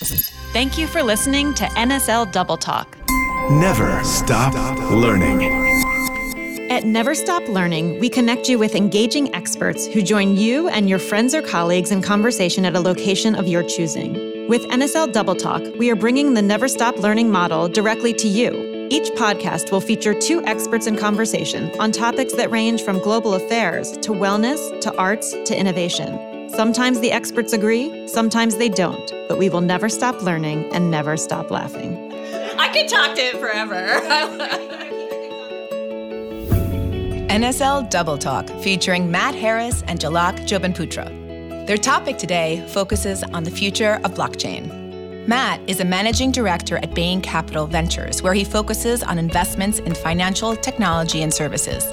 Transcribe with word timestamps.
Thank 0.00 0.78
you 0.78 0.86
for 0.86 1.02
listening 1.02 1.54
to 1.54 1.64
NSL 1.64 2.30
Double 2.30 2.56
Talk. 2.56 2.96
Never 3.50 4.02
stop 4.04 4.54
learning. 4.92 5.42
At 6.70 6.84
Never 6.84 7.14
Stop 7.14 7.48
Learning, 7.48 7.98
we 7.98 8.08
connect 8.08 8.48
you 8.48 8.58
with 8.58 8.74
engaging 8.74 9.34
experts 9.34 9.86
who 9.86 10.02
join 10.02 10.36
you 10.36 10.68
and 10.68 10.88
your 10.88 10.98
friends 10.98 11.34
or 11.34 11.42
colleagues 11.42 11.90
in 11.90 12.02
conversation 12.02 12.64
at 12.64 12.76
a 12.76 12.80
location 12.80 13.34
of 13.34 13.48
your 13.48 13.62
choosing. 13.62 14.48
With 14.48 14.62
NSL 14.66 15.12
Double 15.12 15.34
Talk, 15.34 15.62
we 15.78 15.90
are 15.90 15.96
bringing 15.96 16.34
the 16.34 16.42
Never 16.42 16.68
Stop 16.68 16.98
Learning 16.98 17.30
model 17.30 17.68
directly 17.68 18.12
to 18.14 18.28
you. 18.28 18.88
Each 18.90 19.08
podcast 19.12 19.72
will 19.72 19.80
feature 19.80 20.14
two 20.14 20.44
experts 20.44 20.86
in 20.86 20.96
conversation 20.96 21.72
on 21.80 21.90
topics 21.90 22.34
that 22.34 22.50
range 22.50 22.82
from 22.82 22.98
global 23.00 23.34
affairs 23.34 23.92
to 23.98 24.12
wellness 24.12 24.80
to 24.82 24.96
arts 24.96 25.32
to 25.46 25.58
innovation. 25.58 26.37
Sometimes 26.48 27.00
the 27.00 27.12
experts 27.12 27.52
agree, 27.52 28.08
sometimes 28.08 28.56
they 28.56 28.68
don't, 28.68 29.12
but 29.28 29.38
we 29.38 29.48
will 29.48 29.60
never 29.60 29.88
stop 29.88 30.22
learning 30.22 30.64
and 30.72 30.90
never 30.90 31.16
stop 31.16 31.50
laughing. 31.50 31.96
I 32.58 32.68
could 32.72 32.88
talk 32.88 33.14
to 33.16 33.22
him 33.22 33.38
forever. 33.38 34.00
NSL 37.28 37.90
Double 37.90 38.18
Talk 38.18 38.48
featuring 38.62 39.10
Matt 39.10 39.34
Harris 39.34 39.82
and 39.86 40.00
Jalak 40.00 40.38
Jobanputra. 40.48 41.66
Their 41.66 41.76
topic 41.76 42.16
today 42.16 42.64
focuses 42.68 43.22
on 43.22 43.44
the 43.44 43.50
future 43.50 44.00
of 44.02 44.14
blockchain. 44.14 44.77
Matt 45.28 45.60
is 45.68 45.80
a 45.80 45.84
managing 45.84 46.32
director 46.32 46.78
at 46.78 46.94
Bain 46.94 47.20
Capital 47.20 47.66
Ventures, 47.66 48.22
where 48.22 48.32
he 48.32 48.44
focuses 48.44 49.02
on 49.02 49.18
investments 49.18 49.78
in 49.78 49.94
financial 49.94 50.56
technology 50.56 51.20
and 51.20 51.34
services. 51.34 51.84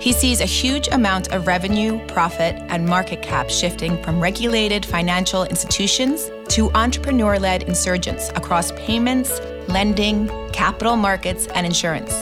He 0.00 0.12
sees 0.12 0.40
a 0.40 0.44
huge 0.44 0.86
amount 0.92 1.32
of 1.32 1.48
revenue, 1.48 1.98
profit, 2.06 2.54
and 2.68 2.86
market 2.86 3.22
cap 3.22 3.50
shifting 3.50 4.00
from 4.04 4.20
regulated 4.20 4.86
financial 4.86 5.42
institutions 5.46 6.30
to 6.50 6.70
entrepreneur 6.74 7.40
led 7.40 7.64
insurgents 7.64 8.28
across 8.36 8.70
payments, 8.76 9.40
lending, 9.66 10.28
capital 10.52 10.94
markets, 10.94 11.48
and 11.56 11.66
insurance. 11.66 12.14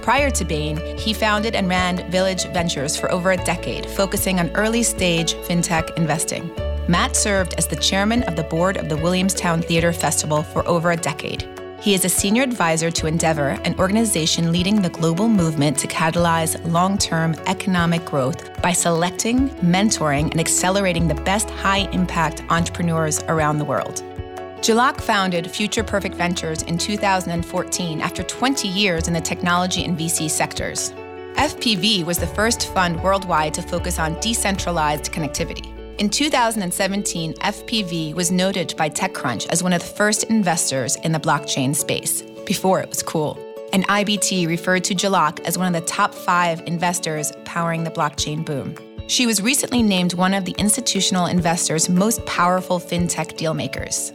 Prior 0.00 0.30
to 0.30 0.44
Bain, 0.44 0.76
he 0.96 1.12
founded 1.12 1.56
and 1.56 1.68
ran 1.68 2.08
Village 2.12 2.44
Ventures 2.52 2.96
for 2.96 3.10
over 3.10 3.32
a 3.32 3.36
decade, 3.38 3.84
focusing 3.84 4.38
on 4.38 4.48
early 4.50 4.84
stage 4.84 5.34
fintech 5.34 5.92
investing. 5.96 6.48
Matt 6.86 7.16
served 7.16 7.54
as 7.56 7.66
the 7.66 7.76
chairman 7.76 8.24
of 8.24 8.36
the 8.36 8.42
board 8.42 8.76
of 8.76 8.90
the 8.90 8.96
Williamstown 8.98 9.62
Theater 9.62 9.90
Festival 9.90 10.42
for 10.42 10.66
over 10.68 10.90
a 10.90 10.96
decade. 10.96 11.48
He 11.80 11.94
is 11.94 12.04
a 12.04 12.10
senior 12.10 12.42
advisor 12.42 12.90
to 12.90 13.06
Endeavor, 13.06 13.58
an 13.64 13.78
organization 13.78 14.52
leading 14.52 14.82
the 14.82 14.90
global 14.90 15.26
movement 15.26 15.78
to 15.78 15.86
catalyze 15.86 16.62
long 16.70 16.98
term 16.98 17.34
economic 17.46 18.04
growth 18.04 18.60
by 18.60 18.72
selecting, 18.72 19.48
mentoring, 19.60 20.30
and 20.30 20.38
accelerating 20.38 21.08
the 21.08 21.14
best 21.14 21.48
high 21.48 21.88
impact 21.92 22.42
entrepreneurs 22.50 23.22
around 23.28 23.58
the 23.58 23.64
world. 23.64 24.02
Jalak 24.60 25.00
founded 25.00 25.50
Future 25.50 25.84
Perfect 25.84 26.16
Ventures 26.16 26.62
in 26.64 26.76
2014 26.76 28.00
after 28.02 28.22
20 28.22 28.68
years 28.68 29.08
in 29.08 29.14
the 29.14 29.20
technology 29.22 29.84
and 29.86 29.98
VC 29.98 30.28
sectors. 30.28 30.92
FPV 31.36 32.04
was 32.04 32.18
the 32.18 32.26
first 32.26 32.68
fund 32.74 33.02
worldwide 33.02 33.54
to 33.54 33.62
focus 33.62 33.98
on 33.98 34.20
decentralized 34.20 35.10
connectivity. 35.12 35.73
In 35.98 36.10
2017, 36.10 37.34
FPV 37.34 38.14
was 38.14 38.32
noted 38.32 38.74
by 38.76 38.90
TechCrunch 38.90 39.46
as 39.50 39.62
one 39.62 39.72
of 39.72 39.80
the 39.80 39.86
first 39.86 40.24
investors 40.24 40.96
in 40.96 41.12
the 41.12 41.20
blockchain 41.20 41.72
space, 41.72 42.22
before 42.44 42.80
it 42.80 42.88
was 42.88 43.00
cool. 43.00 43.38
And 43.72 43.86
IBT 43.86 44.48
referred 44.48 44.82
to 44.84 44.94
Jalak 44.96 45.38
as 45.46 45.56
one 45.56 45.72
of 45.72 45.72
the 45.72 45.88
top 45.88 46.12
five 46.12 46.60
investors 46.66 47.32
powering 47.44 47.84
the 47.84 47.92
blockchain 47.92 48.44
boom. 48.44 48.74
She 49.06 49.24
was 49.24 49.40
recently 49.40 49.84
named 49.84 50.14
one 50.14 50.34
of 50.34 50.44
the 50.44 50.56
institutional 50.58 51.26
investors' 51.26 51.88
most 51.88 52.26
powerful 52.26 52.80
fintech 52.80 53.38
dealmakers. 53.38 54.12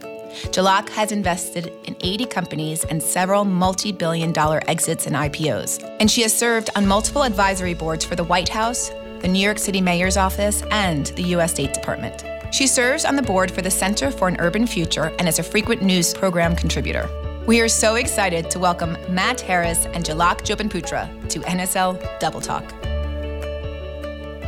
Jalak 0.52 0.90
has 0.90 1.12
invested 1.12 1.72
in 1.84 1.96
80 2.02 2.26
companies 2.26 2.84
and 2.84 3.02
several 3.02 3.46
multi 3.46 3.90
billion 3.90 4.32
dollar 4.32 4.60
exits 4.68 5.06
and 5.06 5.16
IPOs. 5.16 5.82
And 5.98 6.10
she 6.10 6.20
has 6.22 6.36
served 6.36 6.68
on 6.76 6.86
multiple 6.86 7.22
advisory 7.22 7.74
boards 7.74 8.04
for 8.04 8.16
the 8.16 8.24
White 8.24 8.50
House, 8.50 8.90
the 9.20 9.28
New 9.28 9.38
York 9.38 9.58
City 9.58 9.80
Mayor's 9.80 10.16
Office, 10.16 10.62
and 10.70 11.06
the 11.08 11.22
U.S. 11.34 11.52
State 11.52 11.72
Department. 11.72 12.24
She 12.52 12.66
serves 12.66 13.04
on 13.04 13.16
the 13.16 13.22
board 13.22 13.50
for 13.50 13.62
the 13.62 13.70
Center 13.70 14.10
for 14.10 14.28
an 14.28 14.36
Urban 14.40 14.66
Future 14.66 15.14
and 15.18 15.28
is 15.28 15.38
a 15.38 15.42
frequent 15.42 15.82
news 15.82 16.12
program 16.12 16.56
contributor. 16.56 17.08
We 17.46 17.60
are 17.60 17.68
so 17.68 17.94
excited 17.94 18.50
to 18.50 18.58
welcome 18.58 18.96
Matt 19.08 19.40
Harris 19.40 19.86
and 19.86 20.04
Jalak 20.04 20.42
Jobanputra 20.42 21.28
to 21.30 21.40
NSL 21.40 22.20
Double 22.20 22.40
Talk. 22.40 22.64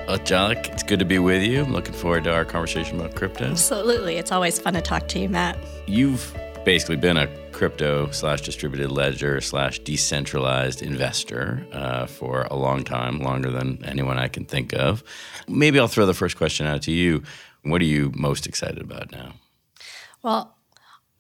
Well, 0.06 0.19
Jalak, 0.19 0.72
it's 0.72 0.83
good 0.83 0.99
to 0.99 1.04
be 1.04 1.19
with 1.19 1.43
you. 1.43 1.62
I'm 1.62 1.72
looking 1.72 1.94
forward 1.94 2.25
to 2.25 2.34
our 2.34 2.44
conversation 2.44 3.00
about 3.00 3.15
crypto. 3.15 3.44
Absolutely. 3.44 4.16
It's 4.16 4.33
always 4.33 4.59
fun 4.59 4.75
to 4.75 4.83
talk 4.83 5.09
to 5.09 5.19
you, 5.19 5.28
Matt. 5.28 5.56
You've 5.87 6.37
basically 6.65 6.97
been 6.97 7.16
a 7.16 7.28
crypto 7.62 8.10
slash 8.10 8.40
distributed 8.40 8.90
ledger 8.90 9.40
slash 9.40 9.78
decentralized 9.78 10.82
investor 10.82 11.64
uh, 11.70 12.06
for 12.06 12.48
a 12.50 12.56
long 12.56 12.82
time, 12.82 13.20
longer 13.20 13.52
than 13.52 13.78
anyone 13.84 14.18
I 14.18 14.26
can 14.26 14.44
think 14.44 14.72
of. 14.72 15.04
Maybe 15.46 15.78
I'll 15.78 15.86
throw 15.86 16.04
the 16.04 16.12
first 16.12 16.36
question 16.36 16.66
out 16.66 16.82
to 16.82 16.90
you. 16.90 17.22
What 17.62 17.80
are 17.80 17.84
you 17.84 18.10
most 18.16 18.48
excited 18.48 18.80
about 18.80 19.12
now? 19.12 19.34
Well, 20.24 20.56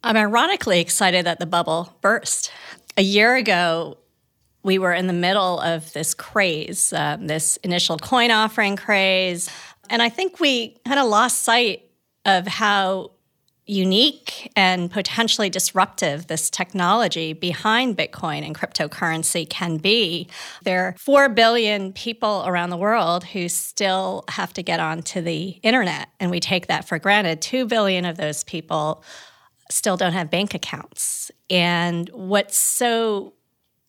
I'm 0.02 0.16
ironically 0.16 0.80
excited 0.80 1.26
that 1.26 1.38
the 1.38 1.46
bubble 1.46 1.96
burst. 2.00 2.50
A 2.96 3.02
year 3.02 3.36
ago, 3.36 3.98
we 4.64 4.80
were 4.80 4.92
in 4.92 5.06
the 5.06 5.12
middle 5.12 5.60
of 5.60 5.92
this 5.92 6.12
craze, 6.12 6.92
um, 6.92 7.28
this 7.28 7.56
initial 7.58 7.98
coin 7.98 8.32
offering 8.32 8.74
craze. 8.74 9.48
And 9.88 10.02
I 10.02 10.08
think 10.08 10.40
we 10.40 10.76
kind 10.84 10.98
of 10.98 11.06
lost 11.06 11.42
sight 11.42 11.88
of 12.26 12.48
how 12.48 13.12
unique 13.66 14.50
and 14.56 14.90
potentially 14.90 15.48
disruptive 15.48 16.26
this 16.26 16.50
technology 16.50 17.32
behind 17.32 17.96
Bitcoin 17.96 18.44
and 18.44 18.54
cryptocurrency 18.54 19.48
can 19.48 19.76
be. 19.76 20.28
There 20.64 20.84
are 20.86 20.94
4 20.98 21.28
billion 21.28 21.92
people 21.92 22.42
around 22.46 22.70
the 22.70 22.76
world 22.76 23.24
who 23.24 23.48
still 23.48 24.24
have 24.28 24.52
to 24.54 24.62
get 24.62 24.80
onto 24.80 25.20
the 25.20 25.60
internet, 25.62 26.08
and 26.18 26.30
we 26.30 26.40
take 26.40 26.66
that 26.66 26.88
for 26.88 26.98
granted. 26.98 27.40
2 27.40 27.66
billion 27.66 28.04
of 28.04 28.16
those 28.16 28.42
people 28.44 29.04
still 29.70 29.96
don't 29.96 30.12
have 30.12 30.30
bank 30.30 30.54
accounts. 30.54 31.30
And 31.48 32.08
what's 32.10 32.58
so 32.58 33.34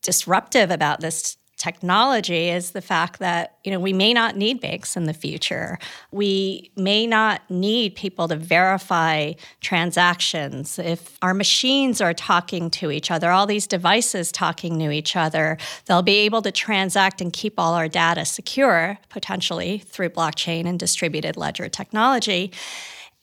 disruptive 0.01 0.69
about 0.69 1.00
this 1.00 1.38
technology 1.63 2.50
is 2.50 2.72
the 2.72 2.81
fact 2.81 3.19
that 3.19 3.57
you 3.63 3.72
know 3.72 3.79
we 3.79 3.94
may 3.94 4.13
not 4.13 4.35
need 4.35 4.59
banks 4.59 4.97
in 4.97 5.06
the 5.06 5.13
future. 5.13 5.79
We 6.12 6.72
may 6.75 7.07
not 7.07 7.41
need 7.50 7.96
people 7.96 8.28
to 8.28 8.35
verify 8.35 9.31
transactions. 9.62 10.78
If 10.78 11.18
our 11.22 11.34
machines 11.34 12.01
are 12.01 12.13
talking 12.13 12.69
to 12.72 12.91
each 12.91 13.09
other 13.09 13.31
all 13.31 13.47
these 13.47 13.66
devices 13.66 14.31
talking 14.31 14.78
to 14.79 14.91
each 14.91 15.16
other 15.16 15.57
they'll 15.85 16.01
be 16.01 16.18
able 16.28 16.41
to 16.41 16.51
transact 16.51 17.22
and 17.22 17.31
keep 17.31 17.53
all 17.57 17.74
our 17.75 17.88
data 17.88 18.25
secure 18.25 18.97
potentially 19.07 19.78
through 19.78 20.09
blockchain 20.09 20.66
and 20.66 20.78
distributed 20.78 21.38
ledger 21.38 21.69
technology. 21.69 22.51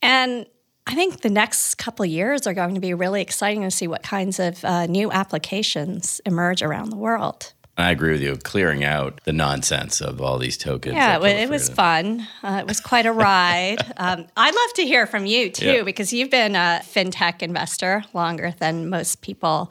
And 0.01 0.47
I 0.87 0.95
think 0.95 1.21
the 1.21 1.31
next 1.31 1.75
couple 1.75 2.07
years 2.07 2.47
are 2.47 2.55
going 2.55 2.75
to 2.75 2.81
be 2.81 2.95
really 2.95 3.21
exciting 3.21 3.63
to 3.63 3.71
see 3.71 3.87
what 3.87 4.03
kinds 4.03 4.41
of 4.41 4.65
uh, 4.65 4.87
new 4.87 5.13
applications 5.13 6.23
emerge 6.25 6.63
around 6.63 6.89
the 6.89 6.97
world. 6.97 7.53
I 7.77 7.91
agree 7.91 8.13
with 8.13 8.21
you. 8.21 8.37
Clearing 8.37 8.85
out 8.85 9.21
the 9.25 9.33
nonsense 9.33 10.01
of 10.01 10.21
all 10.21 10.39
these 10.39 10.59
tokens. 10.59 10.97
Yeah, 10.97 11.25
it, 11.25 11.49
was 11.49 11.69
fun. 11.69 12.27
Uh, 12.43 12.59
it 12.61 12.67
was 12.67 12.81
quite 12.81 13.07
a 13.07 13.13
ride. 13.13 13.79
um, 13.97 14.27
I'd 14.37 14.55
love 14.55 14.75
to 14.75 14.83
hear 14.83 15.07
from 15.07 15.25
you 15.25 15.51
too, 15.51 15.67
yeah. 15.67 15.83
because 15.83 16.13
you've 16.13 16.31
been 16.31 16.55
a 16.55 16.81
fintech 16.83 17.43
investor 17.43 18.05
longer 18.13 18.55
than 18.59 18.91
most 18.91 19.23
people 19.23 19.71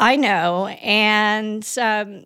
I 0.00 0.16
know, 0.16 0.66
and 0.66 1.66
um, 1.78 2.24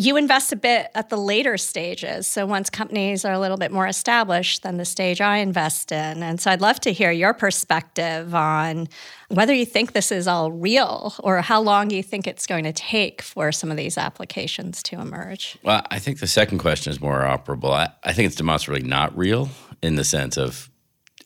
you 0.00 0.16
invest 0.16 0.52
a 0.52 0.56
bit 0.56 0.92
at 0.94 1.08
the 1.08 1.16
later 1.16 1.58
stages. 1.58 2.28
So 2.28 2.46
once 2.46 2.70
companies 2.70 3.24
are 3.24 3.32
a 3.32 3.40
little 3.40 3.56
bit 3.56 3.72
more 3.72 3.88
established 3.88 4.62
than 4.62 4.76
the 4.76 4.84
stage 4.84 5.20
I 5.20 5.38
invest 5.38 5.90
in. 5.90 6.22
And 6.22 6.40
so 6.40 6.52
I'd 6.52 6.60
love 6.60 6.78
to 6.80 6.92
hear 6.92 7.10
your 7.10 7.34
perspective 7.34 8.32
on 8.32 8.88
whether 9.28 9.52
you 9.52 9.66
think 9.66 9.94
this 9.94 10.12
is 10.12 10.28
all 10.28 10.52
real 10.52 11.14
or 11.18 11.42
how 11.42 11.60
long 11.60 11.90
you 11.90 12.04
think 12.04 12.28
it's 12.28 12.46
going 12.46 12.62
to 12.62 12.72
take 12.72 13.22
for 13.22 13.50
some 13.50 13.72
of 13.72 13.76
these 13.76 13.98
applications 13.98 14.84
to 14.84 15.00
emerge. 15.00 15.58
Well, 15.64 15.82
I 15.90 15.98
think 15.98 16.20
the 16.20 16.28
second 16.28 16.58
question 16.58 16.92
is 16.92 17.00
more 17.00 17.22
operable. 17.22 17.72
I, 17.72 17.88
I 18.04 18.12
think 18.12 18.26
it's 18.26 18.36
demonstrably 18.36 18.88
not 18.88 19.16
real 19.18 19.50
in 19.82 19.96
the 19.96 20.04
sense 20.04 20.38
of 20.38 20.70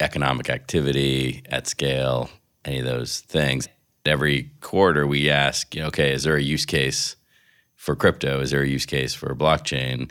economic 0.01 0.49
activity 0.49 1.43
at 1.51 1.67
scale, 1.67 2.31
any 2.65 2.79
of 2.79 2.87
those 2.87 3.21
things. 3.21 3.69
Every 4.07 4.51
quarter 4.63 5.07
we 5.07 5.29
ask, 5.29 5.77
okay, 5.77 6.13
is 6.13 6.23
there 6.23 6.37
a 6.37 6.43
use 6.43 6.65
case? 6.65 7.17
For 7.83 7.97
crypto? 7.97 8.41
Is 8.41 8.53
there 8.53 8.63
a 8.63 8.69
use 8.69 8.87
case 8.87 9.13
for 9.13 9.35
blockchain? 9.35 10.09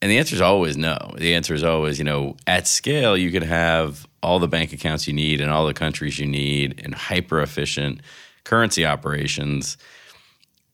And 0.00 0.10
the 0.10 0.18
answer 0.18 0.36
is 0.36 0.40
always 0.40 0.76
no. 0.76 0.96
The 1.18 1.34
answer 1.34 1.52
is 1.52 1.64
always, 1.64 1.98
you 1.98 2.04
know, 2.04 2.36
at 2.46 2.68
scale, 2.68 3.16
you 3.16 3.32
can 3.32 3.42
have 3.42 4.06
all 4.22 4.38
the 4.38 4.46
bank 4.46 4.72
accounts 4.72 5.08
you 5.08 5.12
need 5.12 5.40
in 5.40 5.48
all 5.48 5.66
the 5.66 5.74
countries 5.74 6.20
you 6.20 6.28
need 6.28 6.78
in 6.78 6.92
hyper 6.92 7.42
efficient 7.42 8.02
currency 8.44 8.86
operations. 8.86 9.78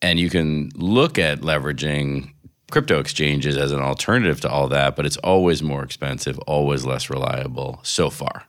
And 0.02 0.18
you 0.18 0.28
can 0.28 0.68
look 0.74 1.18
at 1.18 1.40
leveraging 1.40 2.30
crypto 2.70 3.00
exchanges 3.00 3.56
as 3.56 3.72
an 3.72 3.80
alternative 3.80 4.42
to 4.42 4.50
all 4.50 4.68
that, 4.68 4.96
but 4.96 5.06
it's 5.06 5.16
always 5.18 5.62
more 5.62 5.82
expensive, 5.82 6.38
always 6.40 6.84
less 6.84 7.08
reliable 7.08 7.80
so 7.84 8.10
far. 8.10 8.44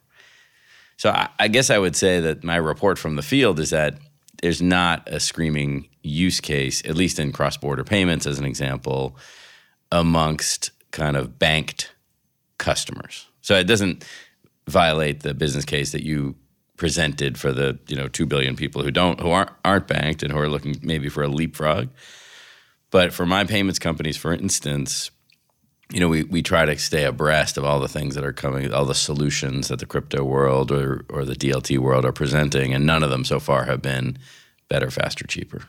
So 0.97 1.11
I, 1.11 1.29
I 1.39 1.47
guess 1.47 1.69
I 1.69 1.77
would 1.77 1.95
say 1.95 2.19
that 2.19 2.43
my 2.43 2.57
report 2.57 2.99
from 2.99 3.15
the 3.15 3.21
field 3.21 3.57
is 3.57 3.69
that 3.69 3.97
there's 4.41 4.61
not 4.61 5.07
a 5.07 5.19
screaming 5.19 5.89
use 6.01 6.39
case, 6.39 6.83
at 6.85 6.95
least 6.95 7.19
in 7.19 7.31
cross 7.31 7.57
border 7.57 7.83
payments, 7.83 8.25
as 8.25 8.39
an 8.39 8.45
example, 8.45 9.17
amongst 9.91 10.71
kind 10.91 11.17
of 11.17 11.37
banked 11.37 11.93
customers. 12.57 13.27
So 13.41 13.55
it 13.55 13.65
doesn't 13.65 14.05
violate 14.67 15.21
the 15.21 15.33
business 15.33 15.65
case 15.65 15.91
that 15.91 16.03
you 16.03 16.35
presented 16.77 17.37
for 17.37 17.51
the 17.51 17.77
you 17.87 17.95
know 17.95 18.07
two 18.07 18.25
billion 18.25 18.55
people 18.55 18.81
who 18.81 18.91
don't 18.91 19.19
who 19.19 19.29
aren't 19.31 19.51
aren't 19.65 19.87
banked 19.87 20.23
and 20.23 20.31
who 20.31 20.39
are 20.39 20.49
looking 20.49 20.77
maybe 20.81 21.09
for 21.09 21.23
a 21.23 21.27
leapfrog. 21.27 21.89
But 22.91 23.13
for 23.13 23.25
my 23.25 23.43
payments 23.43 23.79
companies, 23.79 24.17
for 24.17 24.33
instance, 24.33 25.11
you 25.91 25.99
know, 25.99 26.07
we, 26.07 26.23
we 26.23 26.41
try 26.41 26.65
to 26.65 26.77
stay 26.77 27.03
abreast 27.03 27.57
of 27.57 27.65
all 27.65 27.79
the 27.79 27.87
things 27.87 28.15
that 28.15 28.23
are 28.23 28.33
coming, 28.33 28.71
all 28.71 28.85
the 28.85 28.93
solutions 28.93 29.69
that 29.69 29.79
the 29.79 29.85
crypto 29.85 30.23
world 30.23 30.71
or, 30.71 31.03
or 31.09 31.25
the 31.25 31.35
DLT 31.35 31.79
world 31.79 32.05
are 32.05 32.11
presenting, 32.11 32.73
and 32.73 32.85
none 32.85 33.01
of 33.01 33.09
them 33.09 33.25
so 33.25 33.39
far 33.39 33.65
have 33.65 33.81
been 33.81 34.17
better, 34.67 34.91
faster, 34.91 35.25
cheaper. 35.25 35.63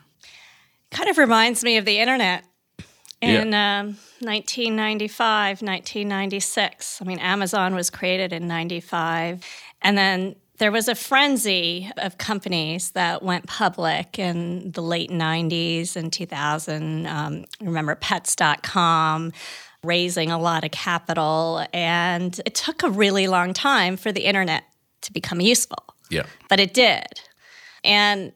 Kind 0.90 1.08
of 1.08 1.16
reminds 1.16 1.64
me 1.64 1.78
of 1.78 1.86
the 1.86 1.98
internet 1.98 2.44
in 3.22 3.52
yeah. 3.52 3.80
um, 3.80 3.86
1995, 4.20 5.62
1996. 5.62 7.00
I 7.00 7.04
mean, 7.04 7.18
Amazon 7.18 7.74
was 7.74 7.88
created 7.88 8.32
in 8.32 8.46
95. 8.46 9.44
And 9.80 9.96
then 9.96 10.36
there 10.58 10.72
was 10.72 10.88
a 10.88 10.94
frenzy 10.94 11.90
of 11.96 12.18
companies 12.18 12.90
that 12.90 13.22
went 13.22 13.46
public 13.46 14.18
in 14.18 14.72
the 14.72 14.82
late 14.82 15.10
90s 15.10 15.96
and 15.96 16.12
2000. 16.12 17.06
Um, 17.06 17.44
remember 17.62 17.94
Pets.com 17.94 19.32
raising 19.84 20.30
a 20.30 20.38
lot 20.38 20.64
of 20.64 20.70
capital. 20.70 21.66
And 21.72 22.38
it 22.44 22.54
took 22.54 22.82
a 22.82 22.90
really 22.90 23.26
long 23.26 23.52
time 23.52 23.96
for 23.96 24.12
the 24.12 24.24
internet 24.24 24.64
to 25.02 25.12
become 25.12 25.40
useful. 25.40 25.84
Yeah. 26.10 26.24
But 26.48 26.60
it 26.60 26.74
did. 26.74 27.20
And 27.84 28.32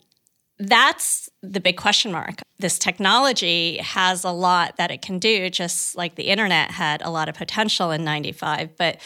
that's 0.59 1.29
the 1.43 1.61
big 1.61 1.77
question 1.77 2.13
mark. 2.13 2.41
This 2.59 2.79
technology 2.79 3.79
has 3.79 4.25
a 4.25 4.31
lot 4.31 4.77
that 4.77 4.91
it 4.91 5.03
can 5.03 5.19
do, 5.19 5.51
just 5.51 5.97
like 5.97 6.15
the 6.15 6.25
internet 6.25 6.71
had 6.71 7.03
a 7.03 7.11
lot 7.11 7.29
of 7.29 7.35
potential 7.35 7.91
in 7.91 8.05
95, 8.05 8.77
but 8.77 9.01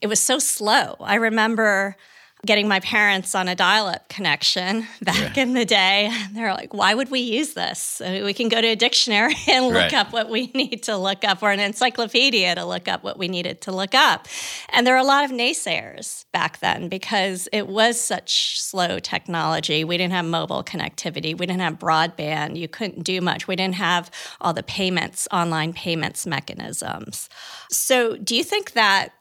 it 0.00 0.06
was 0.06 0.20
so 0.20 0.38
slow. 0.38 0.96
I 1.00 1.16
remember 1.16 1.96
getting 2.44 2.68
my 2.68 2.80
parents 2.80 3.34
on 3.34 3.48
a 3.48 3.54
dial-up 3.54 4.08
connection 4.08 4.86
back 5.02 5.36
yeah. 5.36 5.42
in 5.42 5.54
the 5.54 5.64
day. 5.64 6.10
They're 6.32 6.52
like, 6.52 6.74
"Why 6.74 6.94
would 6.94 7.10
we 7.10 7.20
use 7.20 7.54
this? 7.54 8.00
I 8.04 8.10
mean, 8.10 8.24
we 8.24 8.34
can 8.34 8.48
go 8.48 8.60
to 8.60 8.68
a 8.68 8.76
dictionary 8.76 9.34
and 9.48 9.66
look 9.66 9.74
right. 9.74 9.94
up 9.94 10.12
what 10.12 10.28
we 10.28 10.46
need 10.54 10.82
to 10.84 10.96
look 10.96 11.24
up, 11.24 11.42
or 11.42 11.50
an 11.50 11.60
encyclopedia 11.60 12.54
to 12.54 12.64
look 12.64 12.88
up 12.88 13.02
what 13.02 13.18
we 13.18 13.28
needed 13.28 13.60
to 13.62 13.72
look 13.72 13.94
up." 13.94 14.28
And 14.70 14.86
there 14.86 14.94
were 14.94 15.00
a 15.00 15.04
lot 15.04 15.24
of 15.24 15.30
naysayers 15.30 16.24
back 16.32 16.58
then 16.58 16.88
because 16.88 17.48
it 17.52 17.66
was 17.66 18.00
such 18.00 18.60
slow 18.60 18.98
technology. 18.98 19.84
We 19.84 19.96
didn't 19.96 20.12
have 20.12 20.24
mobile 20.24 20.64
connectivity. 20.64 21.38
We 21.38 21.46
didn't 21.46 21.60
have 21.60 21.78
broadband. 21.78 22.56
You 22.56 22.68
couldn't 22.68 23.04
do 23.04 23.20
much. 23.20 23.48
We 23.48 23.56
didn't 23.56 23.76
have 23.76 24.10
all 24.40 24.52
the 24.52 24.62
payments, 24.62 25.28
online 25.32 25.72
payments 25.72 26.26
mechanisms. 26.26 27.28
So, 27.70 28.16
do 28.16 28.36
you 28.36 28.44
think 28.44 28.72
that 28.72 29.12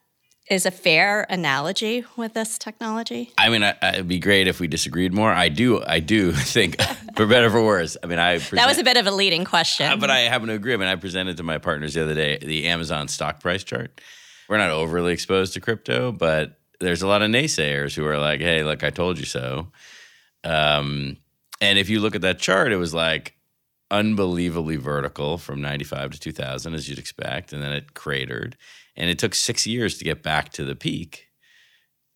is 0.50 0.66
a 0.66 0.72
fair 0.72 1.26
analogy 1.30 2.04
with 2.18 2.34
this 2.34 2.58
technology? 2.58 3.32
I 3.38 3.50
mean, 3.50 3.64
I, 3.64 3.76
it'd 3.94 4.08
be 4.08 4.20
great 4.20 4.48
if 4.48 4.60
we 4.60 4.68
disagreed 4.68 5.14
more. 5.14 5.32
I 5.32 5.50
do, 5.50 5.84
I 5.84 6.00
do 6.00 6.32
think, 6.34 6.82
for 7.16 7.26
better 7.26 7.50
for 7.50 7.64
worse. 7.64 7.96
I 8.04 8.08
mean, 8.08 8.20
I 8.20 8.36
present, 8.38 8.58
that 8.58 8.68
was 8.68 8.78
a 8.78 8.84
bit 8.84 8.98
of 8.98 9.08
a 9.08 9.12
leading 9.12 9.46
question, 9.46 9.92
uh, 9.92 9.96
but 9.96 10.10
I 10.10 10.20
happen 10.22 10.48
to 10.48 10.54
agree. 10.54 10.74
I 10.74 10.78
mean, 10.78 10.90
I 10.90 10.96
presented 10.96 11.38
to 11.38 11.44
my 11.44 11.58
partners 11.58 11.94
the 11.94 12.04
other 12.04 12.16
day 12.16 12.38
the 12.38 12.68
Amazon 12.68 13.08
stock 13.08 13.40
price 13.40 13.64
chart. 13.64 14.02
We're 14.50 14.58
not 14.58 14.72
overly 14.72 15.14
exposed 15.14 15.54
to 15.54 15.62
crypto, 15.62 16.12
but 16.12 16.60
there's 16.80 17.02
a 17.02 17.08
lot 17.08 17.22
of 17.22 17.32
naysayers 17.32 17.96
who 17.96 18.06
are 18.06 18.18
like, 18.18 18.42
"Hey, 18.42 18.64
look, 18.64 18.84
I 18.84 18.90
told 18.90 19.18
you 19.18 19.26
so." 19.26 19.72
Um, 20.44 21.18
and 21.62 21.80
if 21.80 21.90
you 21.90 22.02
look 22.02 22.16
at 22.16 22.22
that 22.22 22.40
chart, 22.40 22.74
it 22.74 22.78
was 22.78 22.94
like 22.94 23.38
unbelievably 23.90 24.76
vertical 24.76 25.38
from 25.38 25.62
95 25.62 26.12
to 26.12 26.20
2000 26.20 26.74
as 26.74 26.90
you'd 26.90 26.98
expect 26.98 27.54
and 27.54 27.62
then 27.62 27.72
it 27.72 27.94
cratered 27.94 28.58
and 28.96 29.10
it 29.10 29.20
took 29.20 29.36
six 29.36 29.66
years 29.66 29.98
to 29.98 30.04
get 30.04 30.24
back 30.24 30.52
to 30.54 30.64
the 30.64 30.76
peak. 30.76 31.28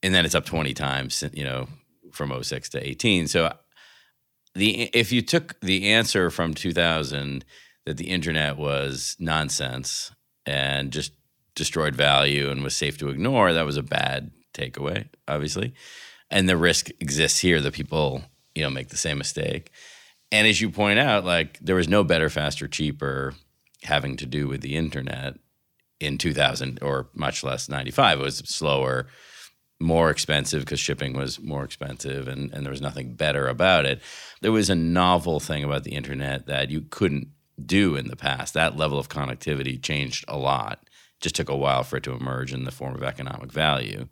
And 0.03 0.13
then 0.13 0.25
it's 0.25 0.35
up 0.35 0.45
20 0.45 0.73
times 0.73 1.23
you 1.33 1.43
know 1.43 1.67
from 2.11 2.31
06 2.41 2.69
to 2.69 2.87
18 2.87 3.27
so 3.27 3.51
the 4.55 4.83
if 4.93 5.11
you 5.11 5.21
took 5.21 5.59
the 5.61 5.91
answer 5.91 6.29
from 6.29 6.53
2000 6.53 7.45
that 7.85 7.97
the 7.97 8.09
internet 8.09 8.57
was 8.57 9.15
nonsense 9.19 10.11
and 10.45 10.91
just 10.91 11.13
destroyed 11.55 11.95
value 11.95 12.49
and 12.49 12.63
was 12.63 12.75
safe 12.75 12.97
to 12.97 13.09
ignore 13.09 13.53
that 13.53 13.65
was 13.65 13.77
a 13.77 13.83
bad 13.83 14.31
takeaway 14.53 15.07
obviously. 15.27 15.73
And 16.29 16.49
the 16.49 16.57
risk 16.57 16.89
exists 16.99 17.39
here 17.39 17.61
that 17.61 17.73
people 17.73 18.23
you 18.55 18.63
know 18.63 18.69
make 18.69 18.89
the 18.89 18.97
same 18.97 19.17
mistake. 19.17 19.71
And 20.31 20.47
as 20.47 20.59
you 20.59 20.69
point 20.69 20.99
out 20.99 21.25
like 21.25 21.59
there 21.59 21.75
was 21.75 21.87
no 21.87 22.03
better 22.03 22.29
faster 22.29 22.67
cheaper 22.67 23.33
having 23.83 24.17
to 24.17 24.25
do 24.25 24.47
with 24.47 24.61
the 24.61 24.75
internet 24.75 25.35
in 25.99 26.17
2000 26.17 26.79
or 26.81 27.07
much 27.13 27.43
less 27.43 27.67
95 27.69 28.19
it 28.19 28.23
was 28.23 28.37
slower 28.37 29.07
more 29.79 30.09
expensive 30.09 30.61
because 30.61 30.79
shipping 30.79 31.13
was 31.13 31.39
more 31.39 31.63
expensive 31.63 32.27
and, 32.27 32.51
and 32.51 32.65
there 32.65 32.71
was 32.71 32.81
nothing 32.81 33.13
better 33.13 33.47
about 33.47 33.85
it. 33.85 34.01
There 34.41 34.51
was 34.51 34.69
a 34.69 34.75
novel 34.75 35.39
thing 35.39 35.63
about 35.63 35.83
the 35.83 35.93
internet 35.93 36.47
that 36.47 36.69
you 36.69 36.81
couldn't 36.89 37.27
do 37.63 37.95
in 37.95 38.07
the 38.07 38.15
past. 38.15 38.53
That 38.53 38.77
level 38.77 38.97
of 38.97 39.09
connectivity 39.09 39.81
changed 39.81 40.25
a 40.27 40.37
lot. 40.37 40.79
It 40.83 41.21
just 41.21 41.35
took 41.35 41.49
a 41.49 41.55
while 41.55 41.83
for 41.83 41.97
it 41.97 42.03
to 42.03 42.13
emerge 42.13 42.53
in 42.53 42.63
the 42.63 42.71
form 42.71 42.95
of 42.95 43.03
economic 43.03 43.51
value. 43.51 44.07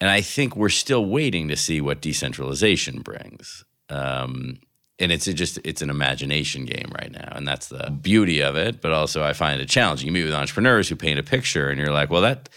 And 0.00 0.08
i 0.08 0.20
think 0.22 0.56
we're 0.56 0.70
still 0.70 1.04
waiting 1.04 1.48
to 1.48 1.56
see 1.56 1.80
what 1.80 2.00
decentralization 2.00 3.02
brings. 3.02 3.64
Um, 3.88 4.60
and 5.00 5.10
it's 5.10 5.24
just 5.24 5.58
it's 5.64 5.82
an 5.82 5.90
imagination 5.90 6.64
game 6.64 6.92
right 7.00 7.10
now 7.10 7.32
and 7.34 7.48
that's 7.48 7.68
the 7.68 7.90
beauty 7.90 8.40
of 8.40 8.54
it 8.54 8.80
but 8.80 8.92
also 8.92 9.24
i 9.24 9.32
find 9.32 9.60
it 9.60 9.68
challenging. 9.68 10.06
You 10.06 10.12
meet 10.12 10.24
with 10.24 10.34
entrepreneurs 10.34 10.88
who 10.88 10.96
paint 10.96 11.18
a 11.18 11.22
picture 11.22 11.68
and 11.68 11.80
you're 11.80 11.92
like 11.92 12.10
well 12.10 12.22
that 12.22 12.48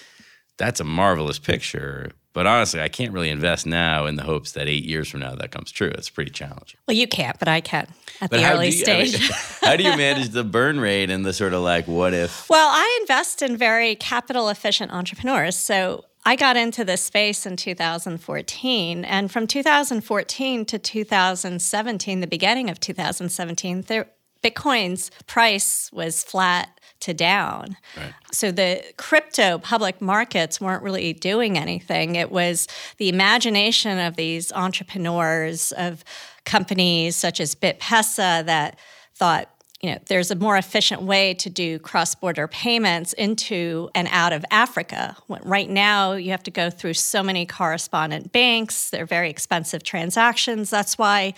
that's 0.57 0.80
a 0.80 0.84
marvelous 0.84 1.40
picture 1.40 2.12
but 2.34 2.45
honestly 2.45 2.81
i 2.81 2.90
can't 2.90 3.13
really 3.13 3.30
invest 3.30 3.66
now 3.66 4.06
in 4.06 4.18
the 4.18 4.24
hopes 4.24 4.51
that 4.51 4.68
eight 4.68 4.84
years 4.84 5.10
from 5.10 5.22
now 5.22 5.34
that 5.34 5.51
comes 5.51 5.72
true. 5.72 5.90
It's 5.90 6.10
pretty 6.10 6.31
challenging. 6.31 6.80
Well 6.88 6.98
you 6.98 7.07
can't 7.07 7.40
but 7.40 7.48
i 7.48 7.62
can 7.62 7.88
at 8.22 8.30
but 8.30 8.38
the 8.38 8.51
early 8.51 8.68
you, 8.68 8.72
stage 8.74 9.16
I 9.16 9.19
mean, 9.19 9.30
how 9.62 9.75
do 9.78 9.84
you 9.84 9.98
manage 9.98 10.30
the 10.30 10.44
burn 10.44 10.80
rate 10.80 11.10
and 11.10 11.25
the 11.25 11.34
sort 11.34 11.54
of 11.54 11.62
like 11.62 11.88
what 11.88 12.13
if 12.13 12.50
well 12.50 12.69
i 12.72 13.00
invest 13.01 13.42
in 13.42 13.57
very 13.57 13.96
capital 13.96 14.50
efficient 14.50 14.92
entrepreneurs 14.92 15.56
so 15.57 16.06
I 16.25 16.36
got 16.36 16.56
into 16.56 16.86
this 16.86 17.02
space 17.02 17.46
in 17.46 17.58
2014. 17.58 19.06
And 19.06 19.31
from 19.31 19.48
2014 19.48 20.66
to 20.66 20.80
2017, 20.80 22.20
the 22.20 22.27
beginning 22.27 22.70
of 22.70 22.80
2017, 22.80 23.82
there, 23.84 24.08
Bitcoin's 24.44 25.12
price 25.27 25.89
was 25.92 26.24
flat 26.24 26.80
to 27.01 27.13
down. 27.13 27.75
Right. 27.98 28.13
So 28.32 28.51
the 28.51 28.82
crypto 28.98 29.58
public 29.58 30.01
markets 30.01 30.62
weren't 30.62 30.84
really 30.84 31.12
doing 31.12 31.58
anything. 31.58 32.15
It 32.15 32.32
was 32.32 32.68
the 32.98 33.10
imagination 33.10 34.00
of 34.00 34.15
these 34.15 34.53
entrepreneurs, 34.53 35.74
of 35.74 36.06
companies 36.46 37.18
such 37.18 37.42
as 37.42 37.56
BitPesa 37.56 38.46
that 38.46 38.80
thought, 39.15 39.50
you 39.84 39.92
know, 39.92 40.00
there's 40.08 40.32
a 40.32 40.36
more 40.36 40.56
efficient 40.56 41.02
way 41.02 41.34
to 41.34 41.50
do 41.50 41.78
cross-border 41.78 42.48
payments 42.48 43.12
into 43.12 43.90
and 43.94 44.08
out 44.12 44.32
of 44.32 44.46
Africa. 44.50 45.18
Right 45.28 45.70
now, 45.70 46.13
you 46.13 46.32
have 46.32 46.44
to 46.44 46.52
go 46.52 46.70
through 46.70 46.94
so 46.94 47.22
many 47.22 47.46
correspondent 47.46 48.32
banks. 48.32 48.90
They're 48.90 49.06
very 49.06 49.30
expensive 49.30 49.84
transactions. 49.84 50.70
That's 50.70 50.98
why 50.98 51.34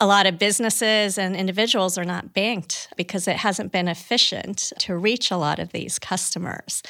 a 0.00 0.06
lot 0.06 0.26
of 0.26 0.38
businesses 0.38 1.18
and 1.18 1.36
individuals 1.36 1.98
are 1.98 2.06
not 2.06 2.32
banked 2.32 2.88
because 2.96 3.28
it 3.28 3.36
hasn't 3.36 3.70
been 3.70 3.86
efficient 3.86 4.72
to 4.78 4.96
reach 4.96 5.30
a 5.30 5.36
lot 5.36 5.58
of 5.58 5.72
these 5.72 5.98
customers. 5.98 6.82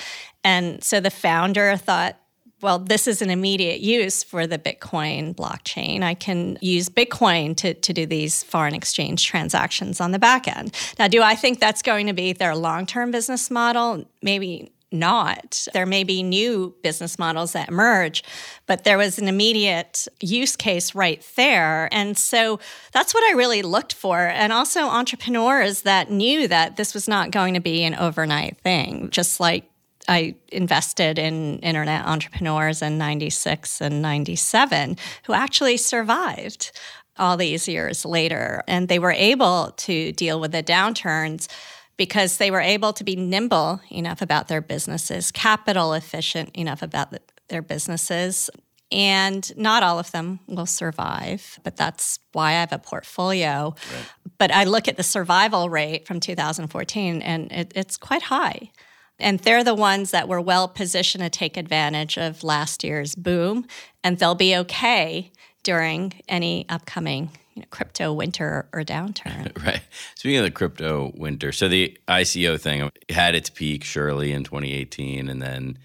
And 0.44 0.82
so 0.82 1.00
the 1.00 1.10
founder 1.10 1.76
thought, 1.76 2.16
well, 2.64 2.78
this 2.78 3.06
is 3.06 3.20
an 3.20 3.28
immediate 3.28 3.80
use 3.80 4.24
for 4.24 4.46
the 4.46 4.58
Bitcoin 4.58 5.34
blockchain. 5.34 6.02
I 6.02 6.14
can 6.14 6.56
use 6.62 6.88
Bitcoin 6.88 7.54
to, 7.58 7.74
to 7.74 7.92
do 7.92 8.06
these 8.06 8.42
foreign 8.42 8.74
exchange 8.74 9.26
transactions 9.26 10.00
on 10.00 10.12
the 10.12 10.18
back 10.18 10.48
end. 10.48 10.74
Now, 10.98 11.06
do 11.06 11.20
I 11.20 11.34
think 11.34 11.60
that's 11.60 11.82
going 11.82 12.06
to 12.06 12.14
be 12.14 12.32
their 12.32 12.56
long 12.56 12.86
term 12.86 13.10
business 13.10 13.50
model? 13.50 14.06
Maybe 14.22 14.72
not. 14.90 15.66
There 15.74 15.84
may 15.84 16.04
be 16.04 16.22
new 16.22 16.74
business 16.82 17.18
models 17.18 17.52
that 17.52 17.68
emerge, 17.68 18.24
but 18.66 18.84
there 18.84 18.96
was 18.96 19.18
an 19.18 19.28
immediate 19.28 20.08
use 20.20 20.56
case 20.56 20.94
right 20.94 21.22
there. 21.36 21.90
And 21.92 22.16
so 22.16 22.60
that's 22.92 23.12
what 23.12 23.24
I 23.24 23.36
really 23.36 23.60
looked 23.60 23.92
for. 23.92 24.18
And 24.20 24.54
also 24.54 24.84
entrepreneurs 24.84 25.82
that 25.82 26.10
knew 26.10 26.48
that 26.48 26.76
this 26.76 26.94
was 26.94 27.08
not 27.08 27.30
going 27.30 27.52
to 27.52 27.60
be 27.60 27.84
an 27.84 27.94
overnight 27.94 28.56
thing, 28.62 29.10
just 29.10 29.38
like 29.38 29.68
I 30.08 30.36
invested 30.48 31.18
in 31.18 31.58
internet 31.60 32.06
entrepreneurs 32.06 32.82
in 32.82 32.98
96 32.98 33.80
and 33.80 34.02
97 34.02 34.96
who 35.24 35.32
actually 35.32 35.76
survived 35.76 36.72
all 37.16 37.36
these 37.36 37.68
years 37.68 38.04
later. 38.04 38.62
And 38.66 38.88
they 38.88 38.98
were 38.98 39.12
able 39.12 39.72
to 39.78 40.12
deal 40.12 40.40
with 40.40 40.52
the 40.52 40.62
downturns 40.62 41.48
because 41.96 42.38
they 42.38 42.50
were 42.50 42.60
able 42.60 42.92
to 42.92 43.04
be 43.04 43.14
nimble 43.14 43.80
enough 43.90 44.20
about 44.20 44.48
their 44.48 44.60
businesses, 44.60 45.30
capital 45.30 45.92
efficient 45.94 46.50
enough 46.54 46.82
about 46.82 47.12
the, 47.12 47.20
their 47.48 47.62
businesses, 47.62 48.50
And 48.92 49.56
not 49.56 49.82
all 49.82 49.98
of 49.98 50.12
them 50.12 50.40
will 50.46 50.66
survive, 50.66 51.58
but 51.64 51.76
that's 51.76 52.20
why 52.32 52.50
I 52.50 52.60
have 52.60 52.72
a 52.72 52.78
portfolio. 52.78 53.74
Right. 53.92 54.06
But 54.38 54.50
I 54.52 54.64
look 54.64 54.88
at 54.88 54.96
the 54.96 55.02
survival 55.02 55.68
rate 55.70 56.06
from 56.06 56.20
2014 56.20 57.22
and 57.22 57.50
it, 57.50 57.72
it's 57.74 57.96
quite 57.96 58.22
high. 58.22 58.70
And 59.18 59.38
they're 59.40 59.64
the 59.64 59.74
ones 59.74 60.10
that 60.10 60.28
were 60.28 60.40
well 60.40 60.66
positioned 60.68 61.22
to 61.22 61.30
take 61.30 61.56
advantage 61.56 62.18
of 62.18 62.42
last 62.42 62.82
year's 62.82 63.14
boom, 63.14 63.66
and 64.02 64.18
they'll 64.18 64.34
be 64.34 64.56
okay 64.56 65.30
during 65.62 66.12
any 66.28 66.66
upcoming 66.68 67.30
you 67.54 67.62
know, 67.62 67.66
crypto 67.70 68.12
winter 68.12 68.68
or 68.72 68.82
downturn. 68.82 69.64
right. 69.64 69.82
Speaking 70.16 70.38
of 70.38 70.44
the 70.44 70.50
crypto 70.50 71.12
winter, 71.16 71.52
so 71.52 71.68
the 71.68 71.96
ICO 72.08 72.60
thing 72.60 72.90
had 73.08 73.34
its 73.34 73.50
peak 73.50 73.84
surely 73.84 74.32
in 74.32 74.44
2018, 74.44 75.28
and 75.28 75.40
then 75.40 75.78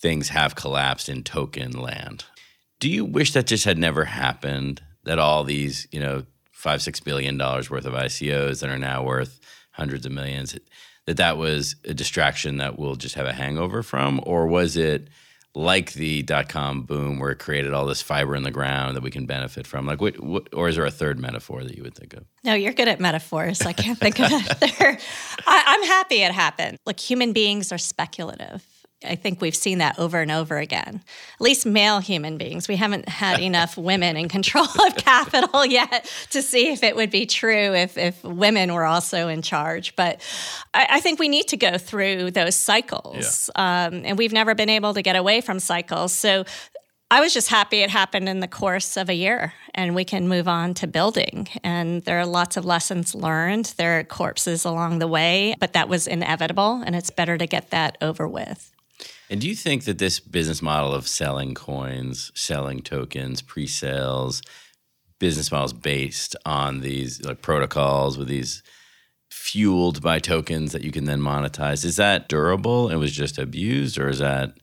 things 0.00 0.28
have 0.28 0.54
collapsed 0.54 1.08
in 1.08 1.24
token 1.24 1.72
land. 1.72 2.24
Do 2.80 2.88
you 2.88 3.04
wish 3.04 3.32
that 3.32 3.46
just 3.46 3.64
had 3.64 3.78
never 3.78 4.04
happened? 4.04 4.82
That 5.04 5.18
all 5.18 5.42
these, 5.42 5.88
you 5.90 6.00
know, 6.00 6.24
five 6.52 6.82
six 6.82 7.00
billion 7.00 7.38
dollars 7.38 7.70
worth 7.70 7.86
of 7.86 7.94
ICOs 7.94 8.60
that 8.60 8.68
are 8.68 8.78
now 8.78 9.02
worth 9.02 9.40
hundreds 9.72 10.04
of 10.04 10.12
millions, 10.12 10.56
that 11.08 11.16
that 11.16 11.38
was 11.38 11.74
a 11.86 11.94
distraction 11.94 12.58
that 12.58 12.78
we'll 12.78 12.94
just 12.94 13.14
have 13.14 13.26
a 13.26 13.32
hangover 13.32 13.82
from, 13.82 14.20
or 14.24 14.46
was 14.46 14.76
it? 14.76 15.08
like 15.54 15.94
the 15.94 16.22
dot 16.22 16.48
com 16.48 16.82
boom 16.82 17.18
where 17.18 17.30
it 17.30 17.38
created 17.38 17.72
all 17.72 17.86
this 17.86 18.02
fiber 18.02 18.36
in 18.36 18.42
the 18.44 18.50
ground 18.50 18.94
that 18.94 19.02
we 19.02 19.10
can 19.10 19.26
benefit 19.26 19.66
from? 19.66 19.86
Like, 19.86 20.00
what, 20.00 20.20
what, 20.20 20.46
or 20.52 20.68
is 20.68 20.76
there 20.76 20.84
a 20.84 20.90
third 20.90 21.18
metaphor 21.18 21.64
that 21.64 21.74
you 21.74 21.82
would 21.82 21.96
think 21.96 22.12
of? 22.12 22.24
No, 22.44 22.54
you're 22.54 22.74
good 22.74 22.86
at 22.86 23.00
metaphors. 23.00 23.62
I 23.62 23.72
can't 23.72 23.98
think 23.98 24.20
of 24.20 24.30
it. 24.30 24.46
I, 25.46 25.64
I'm 25.66 25.82
happy 25.84 26.22
it 26.22 26.32
happened. 26.32 26.76
Like, 26.86 27.00
human 27.00 27.32
beings 27.32 27.72
are 27.72 27.78
speculative. 27.78 28.64
I 29.04 29.14
think 29.14 29.40
we've 29.40 29.54
seen 29.54 29.78
that 29.78 29.98
over 29.98 30.20
and 30.20 30.30
over 30.30 30.58
again. 30.58 31.02
At 31.34 31.40
least 31.40 31.64
male 31.64 32.00
human 32.00 32.36
beings. 32.36 32.66
We 32.66 32.76
haven't 32.76 33.08
had 33.08 33.40
enough 33.40 33.76
women 33.76 34.16
in 34.16 34.28
control 34.28 34.64
of 34.64 34.96
capital 34.96 35.64
yet 35.66 36.10
to 36.30 36.42
see 36.42 36.72
if 36.72 36.82
it 36.82 36.96
would 36.96 37.10
be 37.10 37.24
true 37.24 37.74
if, 37.74 37.96
if 37.96 38.22
women 38.24 38.74
were 38.74 38.84
also 38.84 39.28
in 39.28 39.42
charge. 39.42 39.94
But 39.94 40.20
I, 40.74 40.86
I 40.90 41.00
think 41.00 41.20
we 41.20 41.28
need 41.28 41.48
to 41.48 41.56
go 41.56 41.78
through 41.78 42.32
those 42.32 42.56
cycles. 42.56 43.50
Yeah. 43.56 43.86
Um, 43.86 44.02
and 44.04 44.18
we've 44.18 44.32
never 44.32 44.54
been 44.54 44.70
able 44.70 44.94
to 44.94 45.02
get 45.02 45.14
away 45.14 45.42
from 45.42 45.60
cycles. 45.60 46.12
So 46.12 46.44
I 47.10 47.20
was 47.20 47.32
just 47.32 47.48
happy 47.48 47.78
it 47.78 47.90
happened 47.90 48.28
in 48.28 48.40
the 48.40 48.48
course 48.48 48.96
of 48.98 49.08
a 49.08 49.14
year 49.14 49.54
and 49.74 49.94
we 49.94 50.04
can 50.04 50.28
move 50.28 50.46
on 50.46 50.74
to 50.74 50.86
building. 50.86 51.48
And 51.62 52.04
there 52.04 52.18
are 52.18 52.26
lots 52.26 52.56
of 52.56 52.66
lessons 52.66 53.14
learned. 53.14 53.74
There 53.78 53.98
are 54.00 54.04
corpses 54.04 54.64
along 54.64 54.98
the 54.98 55.06
way, 55.06 55.54
but 55.58 55.72
that 55.72 55.88
was 55.88 56.06
inevitable 56.06 56.82
and 56.84 56.94
it's 56.94 57.10
better 57.10 57.38
to 57.38 57.46
get 57.46 57.70
that 57.70 57.96
over 58.02 58.28
with. 58.28 58.72
And 59.30 59.40
do 59.40 59.48
you 59.48 59.54
think 59.54 59.84
that 59.84 59.98
this 59.98 60.20
business 60.20 60.62
model 60.62 60.94
of 60.94 61.06
selling 61.06 61.54
coins, 61.54 62.32
selling 62.34 62.80
tokens, 62.80 63.42
pre-sales, 63.42 64.42
business 65.18 65.52
models 65.52 65.72
based 65.72 66.34
on 66.46 66.80
these 66.80 67.22
like 67.22 67.42
protocols 67.42 68.16
with 68.16 68.28
these 68.28 68.62
fueled 69.30 70.00
by 70.00 70.18
tokens 70.18 70.72
that 70.72 70.82
you 70.82 70.90
can 70.90 71.04
then 71.04 71.20
monetize, 71.20 71.84
is 71.84 71.96
that 71.96 72.28
durable 72.28 72.88
and 72.88 72.98
was 72.98 73.12
just 73.12 73.38
abused, 73.38 73.98
or 73.98 74.08
is 74.08 74.20
that 74.20 74.54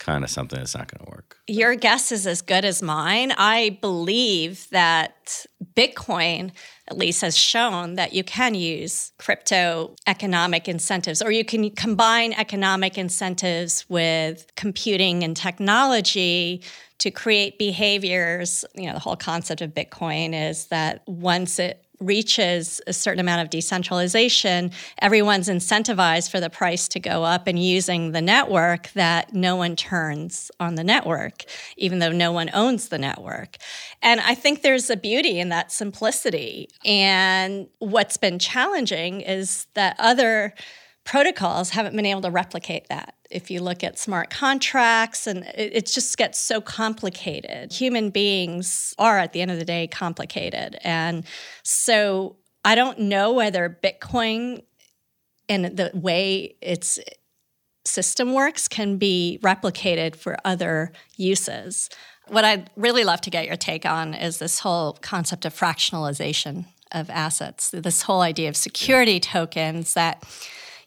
kind 0.00 0.24
of 0.24 0.30
something 0.30 0.58
that's 0.58 0.74
not 0.74 0.90
going 0.90 1.06
to 1.06 1.10
work? 1.10 1.38
Your 1.46 1.76
guess 1.76 2.10
is 2.10 2.26
as 2.26 2.42
good 2.42 2.64
as 2.64 2.82
mine. 2.82 3.32
I 3.36 3.78
believe 3.80 4.68
that 4.70 5.46
Bitcoin 5.74 6.50
at 6.88 6.98
least 6.98 7.20
has 7.20 7.36
shown 7.38 7.94
that 7.94 8.12
you 8.12 8.24
can 8.24 8.54
use 8.54 9.12
crypto 9.18 9.94
economic 10.08 10.66
incentives 10.66 11.22
or 11.22 11.30
you 11.30 11.44
can 11.44 11.70
combine 11.70 12.32
economic 12.32 12.98
incentives 12.98 13.88
with 13.88 14.50
computing 14.56 15.22
and 15.22 15.36
technology 15.36 16.62
to 16.98 17.10
create 17.10 17.58
behaviors. 17.58 18.64
You 18.74 18.86
know, 18.86 18.94
the 18.94 19.00
whole 19.00 19.16
concept 19.16 19.60
of 19.60 19.72
Bitcoin 19.72 20.50
is 20.50 20.66
that 20.66 21.06
once 21.06 21.58
it 21.58 21.84
reaches 22.00 22.80
a 22.86 22.92
certain 22.92 23.20
amount 23.20 23.42
of 23.42 23.50
decentralization, 23.50 24.72
everyone's 25.00 25.48
incentivized 25.48 26.30
for 26.30 26.40
the 26.40 26.50
price 26.50 26.88
to 26.88 27.00
go 27.00 27.24
up 27.24 27.46
and 27.46 27.62
using 27.62 28.12
the 28.12 28.22
network 28.22 28.90
that 28.92 29.34
no 29.34 29.56
one 29.56 29.76
turns 29.76 30.50
on 30.58 30.74
the 30.74 30.84
network, 30.84 31.44
even 31.76 31.98
though 31.98 32.12
no 32.12 32.32
one 32.32 32.50
owns 32.52 32.88
the 32.88 32.98
network. 32.98 33.56
And 34.02 34.20
I 34.20 34.34
think 34.34 34.62
there's 34.62 34.90
a 34.90 34.96
beauty 34.96 35.38
in 35.38 35.50
that 35.50 35.70
simplicity. 35.70 36.68
And 36.84 37.68
what's 37.78 38.16
been 38.16 38.38
challenging 38.38 39.20
is 39.20 39.66
that 39.74 39.96
other 39.98 40.54
protocols 41.04 41.70
haven't 41.70 41.94
been 41.96 42.06
able 42.06 42.22
to 42.22 42.30
replicate 42.30 42.88
that. 42.88 43.14
If 43.30 43.50
you 43.50 43.60
look 43.60 43.84
at 43.84 43.98
smart 43.98 44.30
contracts, 44.30 45.26
and 45.26 45.44
it, 45.54 45.72
it, 45.74 45.86
just 45.86 46.16
gets 46.18 46.38
so 46.38 46.60
complicated. 46.60 47.72
Human 47.72 48.10
beings 48.10 48.94
are, 48.98 49.18
at 49.18 49.32
the 49.32 49.40
end 49.40 49.50
of 49.50 49.58
the 49.58 49.64
day, 49.64 49.86
complicated. 49.86 50.76
And 50.82 51.24
so 51.62 52.36
I 52.64 52.74
don't 52.74 52.98
know 52.98 53.32
whether 53.32 53.78
Bitcoin 53.82 54.62
and 55.48 55.76
the 55.76 55.90
way 55.94 56.56
its 56.60 56.98
system 57.84 58.34
works 58.34 58.68
can 58.68 58.96
be 58.96 59.38
replicated 59.42 60.16
for 60.16 60.36
other 60.44 60.92
uses. 61.16 61.88
What 62.28 62.44
I'd 62.44 62.70
really 62.76 63.04
love 63.04 63.20
to 63.22 63.30
get 63.30 63.46
your 63.46 63.56
take 63.56 63.86
on 63.86 64.14
is 64.14 64.38
this 64.38 64.60
whole 64.60 64.94
concept 65.00 65.44
of 65.44 65.54
fractionalization 65.54 66.66
of 66.92 67.10
assets, 67.10 67.70
this 67.70 68.02
whole 68.02 68.20
idea 68.20 68.48
of 68.48 68.56
security 68.56 69.20
tokens 69.20 69.94
that 69.94 70.24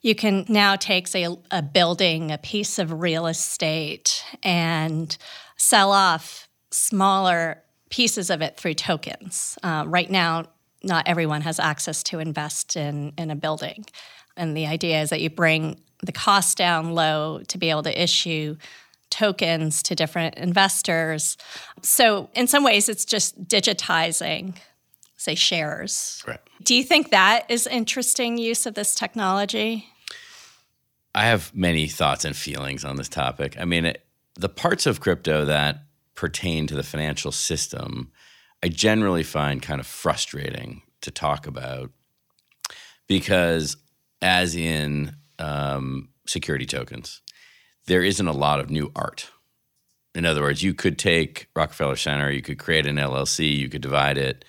you 0.03 0.13
can 0.13 0.45
now 0.50 0.75
take, 0.75 1.07
say, 1.07 1.24
a, 1.24 1.36
a 1.50 1.62
building, 1.62 2.29
a 2.29 2.38
piece 2.38 2.77
of 2.77 3.01
real 3.01 3.25
estate, 3.25 4.24
and 4.43 5.17
sell 5.55 5.91
off 5.91 6.48
smaller 6.72 7.63
pieces 7.89 8.29
of 8.29 8.41
it 8.41 8.57
through 8.57 8.74
tokens. 8.74 9.57
Uh, 9.63 9.86
right 9.88 10.12
now, 10.12 10.45
not 10.83 11.07
everyone 11.07 11.41
has 11.41 11.57
access 11.57 12.03
to 12.03 12.19
invest 12.19 12.75
in, 12.75 13.13
in 13.17 13.31
a 13.31 13.36
building. 13.36 13.86
And 14.36 14.57
the 14.57 14.67
idea 14.67 15.01
is 15.01 15.10
that 15.10 15.22
you 15.22 15.29
bring 15.29 15.79
the 16.03 16.12
cost 16.12 16.57
down 16.57 16.93
low 16.93 17.41
to 17.48 17.57
be 17.57 17.69
able 17.69 17.83
to 17.83 18.03
issue 18.03 18.57
tokens 19.10 19.81
to 19.83 19.95
different 19.95 20.36
investors. 20.36 21.38
So, 21.81 22.29
in 22.33 22.48
some 22.48 22.63
ways, 22.63 22.89
it's 22.89 23.05
just 23.05 23.48
digitizing, 23.48 24.55
say, 25.15 25.36
shares. 25.36 26.22
Right. 26.27 26.39
Do 26.63 26.75
you 26.75 26.83
think 26.83 27.12
that 27.12 27.45
is 27.48 27.67
interesting 27.67 28.38
use 28.38 28.65
of 28.65 28.74
this 28.74 28.95
technology? 28.95 29.88
I 31.15 31.25
have 31.25 31.53
many 31.55 31.88
thoughts 31.88 32.25
and 32.25 32.36
feelings 32.36 32.84
on 32.84 32.96
this 32.96 33.10
topic. 33.10 33.55
I 33.60 33.65
mean, 33.65 33.86
it, 33.86 34.05
the 34.36 34.50
parts 34.50 34.86
of 34.86 35.00
crypto 35.00 35.46
that 35.46 35.84
pertain 36.15 36.67
to 36.67 36.75
the 36.75 36.84
financial 36.84 37.32
system, 37.32 38.12
I 38.63 38.70
generally 38.70 39.24
find 39.24 39.62
kind 39.62 39.79
of 39.79 39.88
frustrating 39.88 40.82
to 41.01 41.12
talk 41.12 41.46
about 41.46 41.91
because, 43.08 43.77
as 44.22 44.55
in 44.55 45.15
um, 45.38 46.10
security 46.25 46.65
tokens, 46.65 47.22
there 47.86 48.03
isn't 48.03 48.27
a 48.27 48.32
lot 48.32 48.60
of 48.60 48.70
new 48.70 48.91
art. 48.96 49.29
In 50.15 50.25
other 50.25 50.41
words, 50.41 50.63
you 50.63 50.74
could 50.74 50.98
take 50.98 51.48
Rockefeller 51.55 51.96
Center, 51.96 52.32
you 52.32 52.41
could 52.41 52.60
create 52.60 52.86
an 52.86 52.96
LLC, 52.96 53.55
you 53.55 53.70
could 53.70 53.82
divide 53.82 54.17
it 54.17 54.46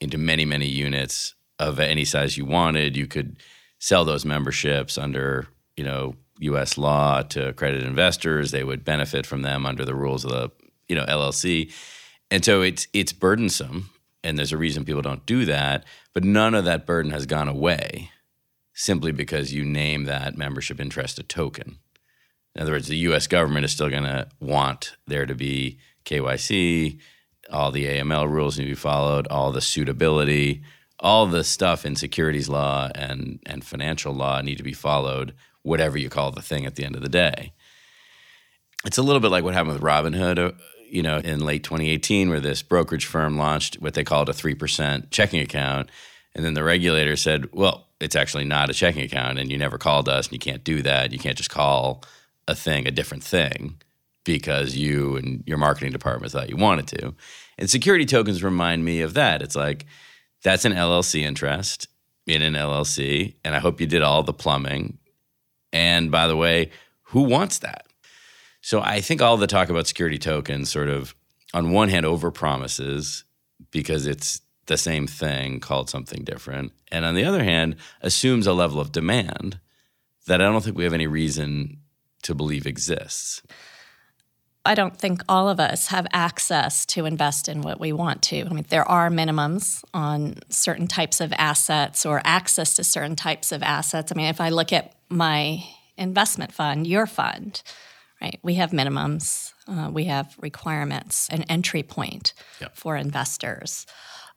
into 0.00 0.16
many, 0.16 0.44
many 0.44 0.66
units 0.66 1.34
of 1.58 1.80
any 1.80 2.04
size 2.04 2.36
you 2.36 2.44
wanted. 2.44 2.96
You 2.96 3.06
could 3.06 3.36
sell 3.78 4.04
those 4.04 4.24
memberships 4.24 4.96
under 4.96 5.48
you 5.78 5.84
know 5.84 6.16
U.S. 6.40 6.76
law 6.76 7.22
to 7.22 7.48
accredited 7.48 7.86
investors. 7.86 8.50
They 8.50 8.64
would 8.64 8.84
benefit 8.84 9.26
from 9.26 9.42
them 9.42 9.64
under 9.64 9.84
the 9.84 9.94
rules 9.94 10.24
of 10.24 10.30
the 10.30 10.50
you 10.88 10.96
know 10.96 11.06
LLC, 11.06 11.72
and 12.30 12.44
so 12.44 12.62
it's 12.62 12.88
it's 12.92 13.12
burdensome, 13.12 13.90
and 14.22 14.36
there's 14.36 14.52
a 14.52 14.58
reason 14.58 14.84
people 14.84 15.02
don't 15.02 15.24
do 15.24 15.44
that. 15.44 15.84
But 16.12 16.24
none 16.24 16.54
of 16.54 16.64
that 16.64 16.86
burden 16.86 17.12
has 17.12 17.26
gone 17.26 17.48
away 17.48 18.10
simply 18.74 19.12
because 19.12 19.52
you 19.52 19.64
name 19.64 20.04
that 20.04 20.36
membership 20.36 20.80
interest 20.80 21.18
a 21.18 21.22
token. 21.22 21.78
In 22.54 22.62
other 22.62 22.72
words, 22.72 22.88
the 22.88 22.96
U.S. 22.98 23.26
government 23.26 23.64
is 23.64 23.72
still 23.72 23.90
going 23.90 24.04
to 24.04 24.28
want 24.40 24.96
there 25.06 25.26
to 25.26 25.34
be 25.34 25.78
KYC, 26.04 26.98
all 27.50 27.70
the 27.70 27.86
AML 27.86 28.28
rules 28.28 28.58
need 28.58 28.64
to 28.64 28.70
be 28.70 28.74
followed, 28.74 29.26
all 29.28 29.52
the 29.52 29.60
suitability, 29.60 30.62
all 30.98 31.26
the 31.26 31.44
stuff 31.44 31.86
in 31.86 31.94
securities 31.96 32.48
law 32.48 32.90
and 32.94 33.38
and 33.46 33.64
financial 33.64 34.12
law 34.12 34.40
need 34.40 34.56
to 34.56 34.64
be 34.64 34.72
followed 34.72 35.34
whatever 35.68 35.98
you 35.98 36.08
call 36.08 36.30
the 36.30 36.42
thing 36.42 36.66
at 36.66 36.76
the 36.76 36.84
end 36.84 36.96
of 36.96 37.02
the 37.02 37.08
day. 37.08 37.52
It's 38.84 38.98
a 38.98 39.02
little 39.02 39.20
bit 39.20 39.30
like 39.30 39.44
what 39.44 39.54
happened 39.54 39.74
with 39.74 39.82
Robinhood, 39.82 40.38
uh, 40.38 40.52
you 40.88 41.02
know, 41.02 41.18
in 41.18 41.40
late 41.40 41.64
2018, 41.64 42.30
where 42.30 42.40
this 42.40 42.62
brokerage 42.62 43.06
firm 43.06 43.36
launched 43.36 43.76
what 43.76 43.94
they 43.94 44.04
called 44.04 44.28
a 44.28 44.32
3% 44.32 45.10
checking 45.10 45.40
account. 45.40 45.90
And 46.34 46.44
then 46.44 46.54
the 46.54 46.64
regulator 46.64 47.16
said, 47.16 47.48
well, 47.52 47.88
it's 48.00 48.16
actually 48.16 48.44
not 48.44 48.70
a 48.70 48.74
checking 48.74 49.02
account 49.02 49.38
and 49.38 49.50
you 49.50 49.58
never 49.58 49.78
called 49.78 50.08
us 50.08 50.26
and 50.26 50.32
you 50.32 50.38
can't 50.38 50.64
do 50.64 50.82
that. 50.82 51.12
You 51.12 51.18
can't 51.18 51.36
just 51.36 51.50
call 51.50 52.04
a 52.46 52.54
thing 52.54 52.86
a 52.86 52.90
different 52.90 53.24
thing 53.24 53.76
because 54.24 54.76
you 54.76 55.16
and 55.16 55.42
your 55.46 55.58
marketing 55.58 55.92
department 55.92 56.32
thought 56.32 56.48
you 56.48 56.56
wanted 56.56 56.86
to. 56.86 57.14
And 57.58 57.68
security 57.68 58.06
tokens 58.06 58.42
remind 58.42 58.84
me 58.84 59.00
of 59.00 59.14
that. 59.14 59.42
It's 59.42 59.56
like 59.56 59.86
that's 60.42 60.64
an 60.64 60.72
LLC 60.72 61.22
interest 61.22 61.88
in 62.26 62.42
an 62.42 62.54
LLC. 62.54 63.34
And 63.44 63.54
I 63.54 63.58
hope 63.58 63.80
you 63.80 63.86
did 63.86 64.02
all 64.02 64.22
the 64.22 64.32
plumbing 64.32 64.98
and 65.72 66.10
by 66.10 66.26
the 66.26 66.36
way, 66.36 66.70
who 67.02 67.22
wants 67.22 67.58
that? 67.58 67.86
So 68.60 68.80
I 68.80 69.00
think 69.00 69.22
all 69.22 69.36
the 69.36 69.46
talk 69.46 69.68
about 69.68 69.86
security 69.86 70.18
tokens 70.18 70.70
sort 70.70 70.88
of 70.88 71.14
on 71.54 71.70
one 71.70 71.88
hand, 71.88 72.06
over 72.06 72.30
promises 72.30 73.24
because 73.70 74.06
it's 74.06 74.40
the 74.66 74.76
same 74.76 75.06
thing 75.06 75.60
called 75.60 75.88
something 75.88 76.24
different. 76.24 76.72
And 76.92 77.04
on 77.04 77.14
the 77.14 77.24
other 77.24 77.42
hand, 77.42 77.76
assumes 78.02 78.46
a 78.46 78.52
level 78.52 78.80
of 78.80 78.92
demand 78.92 79.58
that 80.26 80.40
I 80.40 80.44
don't 80.44 80.62
think 80.62 80.76
we 80.76 80.84
have 80.84 80.92
any 80.92 81.06
reason 81.06 81.78
to 82.22 82.34
believe 82.34 82.66
exists. 82.66 83.42
I 84.66 84.74
don't 84.74 84.98
think 84.98 85.22
all 85.28 85.48
of 85.48 85.58
us 85.60 85.86
have 85.86 86.06
access 86.12 86.84
to 86.86 87.06
invest 87.06 87.48
in 87.48 87.62
what 87.62 87.80
we 87.80 87.92
want 87.92 88.20
to. 88.24 88.42
I 88.42 88.48
mean, 88.50 88.66
there 88.68 88.86
are 88.86 89.08
minimums 89.08 89.82
on 89.94 90.34
certain 90.50 90.86
types 90.86 91.22
of 91.22 91.32
assets 91.38 92.04
or 92.04 92.20
access 92.24 92.74
to 92.74 92.84
certain 92.84 93.16
types 93.16 93.50
of 93.50 93.62
assets. 93.62 94.12
I 94.12 94.14
mean, 94.14 94.26
if 94.26 94.42
I 94.42 94.50
look 94.50 94.72
at 94.74 94.97
my 95.08 95.64
investment 95.96 96.52
fund, 96.52 96.86
your 96.86 97.06
fund, 97.06 97.62
right, 98.20 98.38
we 98.42 98.54
have 98.54 98.70
minimums, 98.70 99.52
uh, 99.66 99.90
we 99.92 100.04
have 100.04 100.34
requirements, 100.40 101.28
an 101.30 101.42
entry 101.44 101.82
point 101.82 102.34
Yep. 102.60 102.76
for 102.76 102.96
investors. 102.96 103.86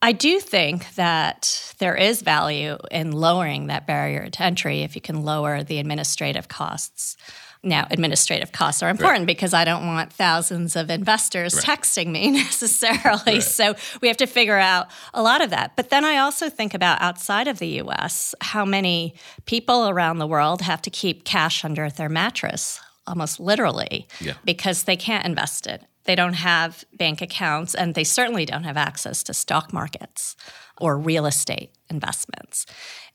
I 0.03 0.13
do 0.13 0.39
think 0.39 0.95
that 0.95 1.75
there 1.77 1.95
is 1.95 2.23
value 2.23 2.77
in 2.89 3.11
lowering 3.11 3.67
that 3.67 3.85
barrier 3.85 4.27
to 4.29 4.41
entry 4.43 4.81
if 4.81 4.95
you 4.95 5.01
can 5.01 5.23
lower 5.23 5.61
the 5.63 5.77
administrative 5.77 6.47
costs. 6.47 7.15
Now, 7.63 7.85
administrative 7.91 8.51
costs 8.51 8.81
are 8.81 8.89
important 8.89 9.27
because 9.27 9.53
I 9.53 9.65
don't 9.65 9.85
want 9.85 10.11
thousands 10.11 10.75
of 10.75 10.89
investors 10.89 11.53
texting 11.55 12.07
me 12.07 12.31
necessarily. 12.43 13.39
So 13.39 13.75
we 14.01 14.07
have 14.07 14.17
to 14.17 14.25
figure 14.25 14.57
out 14.57 14.87
a 15.13 15.21
lot 15.21 15.41
of 15.43 15.51
that. 15.51 15.75
But 15.75 15.89
then 15.91 16.03
I 16.03 16.17
also 16.17 16.49
think 16.49 16.73
about 16.73 16.99
outside 17.01 17.47
of 17.47 17.59
the 17.59 17.79
US, 17.83 18.33
how 18.41 18.65
many 18.65 19.13
people 19.45 19.87
around 19.87 20.17
the 20.17 20.25
world 20.27 20.61
have 20.63 20.81
to 20.83 20.89
keep 20.89 21.23
cash 21.23 21.63
under 21.63 21.87
their 21.89 22.09
mattress, 22.09 22.79
almost 23.05 23.39
literally, 23.39 24.07
Yeah. 24.19 24.33
because 24.43 24.83
they 24.83 24.95
can't 24.95 25.25
invest 25.25 25.67
it. 25.67 25.83
They 26.05 26.15
don't 26.15 26.33
have 26.33 26.83
bank 26.97 27.21
accounts, 27.21 27.75
and 27.75 27.93
they 27.93 28.03
certainly 28.03 28.43
don't 28.43 28.63
have 28.63 28.75
access 28.75 29.21
to 29.23 29.35
stock 29.35 29.71
markets 29.71 30.35
or 30.79 30.97
real 30.97 31.27
estate 31.27 31.73
investments. 31.91 32.65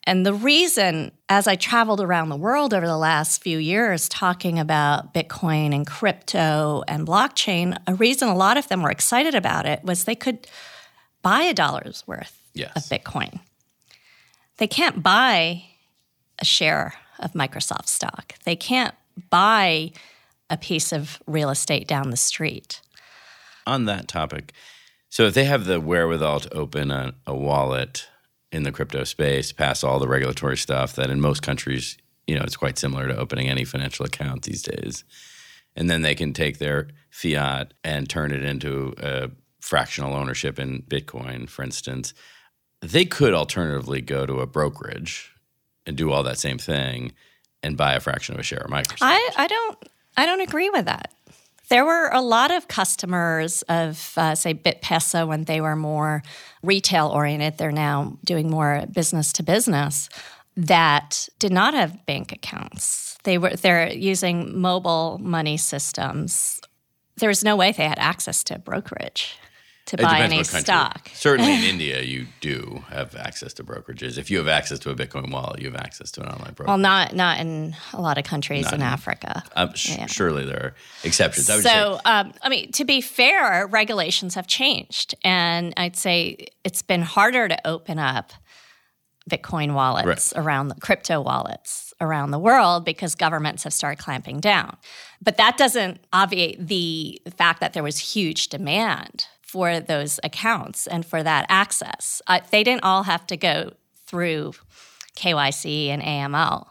And 0.09 0.25
the 0.25 0.35
reason, 0.35 1.11
as 1.29 1.49
I 1.49 1.57
traveled 1.57 2.01
around 2.01 2.29
the 2.29 2.37
world 2.37 2.73
over 2.73 2.87
the 2.87 2.97
last 2.97 3.43
few 3.43 3.59
years 3.59 4.09
talking 4.09 4.59
about 4.59 5.13
Bitcoin 5.13 5.75
and 5.75 5.85
crypto 5.87 6.85
and 6.87 7.05
blockchain, 7.07 7.77
a 7.89 7.95
reason 7.95 8.29
a 8.29 8.35
lot 8.37 8.57
of 8.57 8.69
them 8.69 8.83
were 8.83 8.91
excited 8.91 9.35
about 9.35 9.67
it 9.67 9.83
was 9.83 10.05
they 10.05 10.15
could 10.15 10.47
buy 11.23 11.43
a 11.43 11.53
dollar's 11.55 12.05
worth 12.07 12.41
Yes. 12.55 12.73
of 12.77 12.83
Bitcoin. 12.85 13.41
They 14.59 14.69
can't 14.69 15.03
buy 15.03 15.65
a 16.39 16.45
share 16.45 16.95
of 17.19 17.33
Microsoft 17.33 17.89
stock. 17.89 18.35
They 18.45 18.57
can't 18.57 18.95
buy 19.29 19.91
a 20.49 20.57
piece 20.57 20.93
of 20.93 21.21
real 21.27 21.51
estate 21.51 21.89
down 21.89 22.11
the 22.11 22.17
street. 22.17 22.81
on 23.67 23.87
that 23.87 24.07
topic, 24.07 24.53
so 25.09 25.25
if 25.27 25.35
they 25.35 25.45
have 25.45 25.65
the 25.65 25.81
wherewithal 25.81 26.39
to 26.41 26.55
open 26.55 26.93
a, 26.93 27.15
a 27.27 27.35
wallet 27.35 28.07
in 28.57 28.63
the 28.63 28.73
crypto 28.73 29.05
space, 29.05 29.53
pass 29.53 29.85
all 29.85 29.99
the 29.99 30.09
regulatory 30.09 30.57
stuff 30.57 30.95
that 30.95 31.11
in 31.11 31.21
most 31.21 31.43
countries, 31.43 31.99
you 32.27 32.35
know, 32.35 32.43
it's 32.43 32.57
quite 32.57 32.79
similar 32.79 33.07
to 33.07 33.17
opening 33.17 33.49
any 33.49 33.65
financial 33.65 34.07
account 34.07 34.43
these 34.43 34.63
days, 34.63 35.05
and 35.77 35.91
then 35.91 36.01
they 36.01 36.15
can 36.15 36.33
take 36.33 36.59
their 36.59 36.89
fiat 37.11 37.75
and 37.85 38.09
turn 38.09 38.33
it 38.33 38.43
into 38.43 38.95
a 38.97 39.31
fractional 39.61 40.15
ownership 40.15 40.59
in 40.59 40.83
Bitcoin, 40.89 41.49
for 41.49 41.63
instance. 41.63 42.15
They 42.81 43.05
could 43.05 43.35
alternatively 43.35 44.01
go 44.01 44.25
to 44.25 44.41
a 44.41 44.47
brokerage 44.47 45.35
and 45.85 45.97
do 45.97 46.11
all 46.11 46.23
that 46.23 46.39
same 46.39 46.59
thing 46.59 47.13
and 47.63 47.77
buy 47.77 47.95
a 47.95 48.01
fraction 48.01 48.35
of 48.35 48.41
a 48.41 48.45
share 48.45 48.61
of 48.61 48.71
Microsoft. 48.71 48.99
I, 49.03 49.31
I 49.37 49.47
don't 49.47 49.79
I 50.17 50.25
don't 50.25 50.41
agree 50.41 50.71
with 50.71 50.87
that. 50.87 51.13
There 51.69 51.85
were 51.85 52.09
a 52.13 52.21
lot 52.21 52.53
of 52.53 52.69
customers 52.69 53.63
of, 53.63 54.13
uh, 54.17 54.35
say, 54.37 54.55
BitPesa 54.55 55.27
when 55.27 55.45
they 55.45 55.61
were 55.61 55.75
more 55.75 56.23
retail 56.63 57.09
oriented. 57.09 57.59
They're 57.59 57.73
now 57.73 58.19
doing 58.25 58.51
more 58.51 58.85
business 58.93 59.33
to 59.35 59.43
business 59.43 60.09
that 60.57 61.29
did 61.39 61.53
not 61.53 61.75
have 61.75 62.07
bank 62.07 62.33
accounts. 62.33 63.19
They 63.25 63.37
were 63.39 63.51
they're 63.51 63.93
using 63.93 64.59
mobile 64.59 65.19
money 65.21 65.57
systems. 65.57 66.61
There 67.17 67.29
was 67.29 67.45
no 67.45 67.57
way 67.57 67.73
they 67.73 67.89
had 67.89 67.99
access 67.99 68.45
to 68.45 68.59
brokerage 68.59 69.39
to 69.87 69.97
It 69.97 70.03
buy 70.03 70.21
any 70.21 70.43
stock. 70.45 71.09
Certainly 71.15 71.55
in 71.55 71.63
India, 71.75 72.03
you 72.03 72.27
do 72.41 72.85
have 72.91 73.15
access 73.17 73.53
to 73.55 73.65
brokerages. 73.65 74.19
If 74.19 74.31
you 74.31 74.39
have 74.39 74.49
access 74.49 74.79
to 74.81 74.91
a 74.91 74.95
Bitcoin 74.95 75.31
wallet, 75.31 75.61
you 75.61 75.71
have 75.71 75.81
access 75.81 76.11
to 76.13 76.23
an 76.23 76.29
online 76.29 76.55
broker. 76.55 76.69
Well, 76.69 76.79
not 76.79 77.15
not 77.15 77.39
in 77.39 77.75
a 77.93 78.01
lot 78.01 78.19
of 78.19 78.25
countries 78.25 78.71
in 78.73 78.83
Africa. 78.83 79.43
Um, 79.55 79.75
sh- 79.75 79.97
yeah. 79.97 80.07
Surely 80.07 80.45
there 80.45 80.63
are 80.63 80.75
exceptions. 81.05 81.49
I 81.49 81.55
would 81.57 81.63
So, 81.65 81.97
say, 82.05 82.11
um, 82.11 82.33
I 82.43 82.49
mean, 82.49 82.73
to 82.73 82.85
be 82.85 83.01
fair, 83.01 83.67
regulations 83.67 84.35
have 84.35 84.47
changed, 84.47 85.15
and 85.23 85.73
I'd 85.77 85.97
say 85.97 86.49
it's 86.65 86.83
been 86.83 87.03
harder 87.03 87.49
to 87.49 87.67
open 87.67 87.99
up 87.99 88.33
Bitcoin 89.31 89.75
wallets 89.75 90.33
around 90.37 90.69
the 90.69 90.77
crypto 90.77 91.21
wallets 91.21 91.93
around 92.01 92.31
the 92.31 92.39
world 92.39 92.85
because 92.85 93.15
governments 93.15 93.65
have 93.65 93.73
started 93.73 94.03
clamping 94.03 94.39
down. 94.39 94.77
But 95.23 95.37
that 95.39 95.57
doesn't 95.57 96.01
obviate 96.13 96.67
the 96.69 97.21
fact 97.37 97.61
that 97.61 97.73
there 97.73 97.83
was 97.83 97.99
huge 97.99 98.49
demand 98.49 99.27
for 99.47 99.81
those 99.81 100.19
accounts 100.25 100.87
and 100.87 101.07
for 101.07 101.23
that 101.23 101.47
access. 101.49 102.21
Uh, 102.27 102.41
they 102.51 102.65
didn't 102.65 102.83
all 102.83 103.05
have 103.05 103.27
to 103.29 103.37
go 103.37 103.73
through 104.07 104.53
KYC 105.17 105.89
and 105.89 106.03
AML 106.03 106.67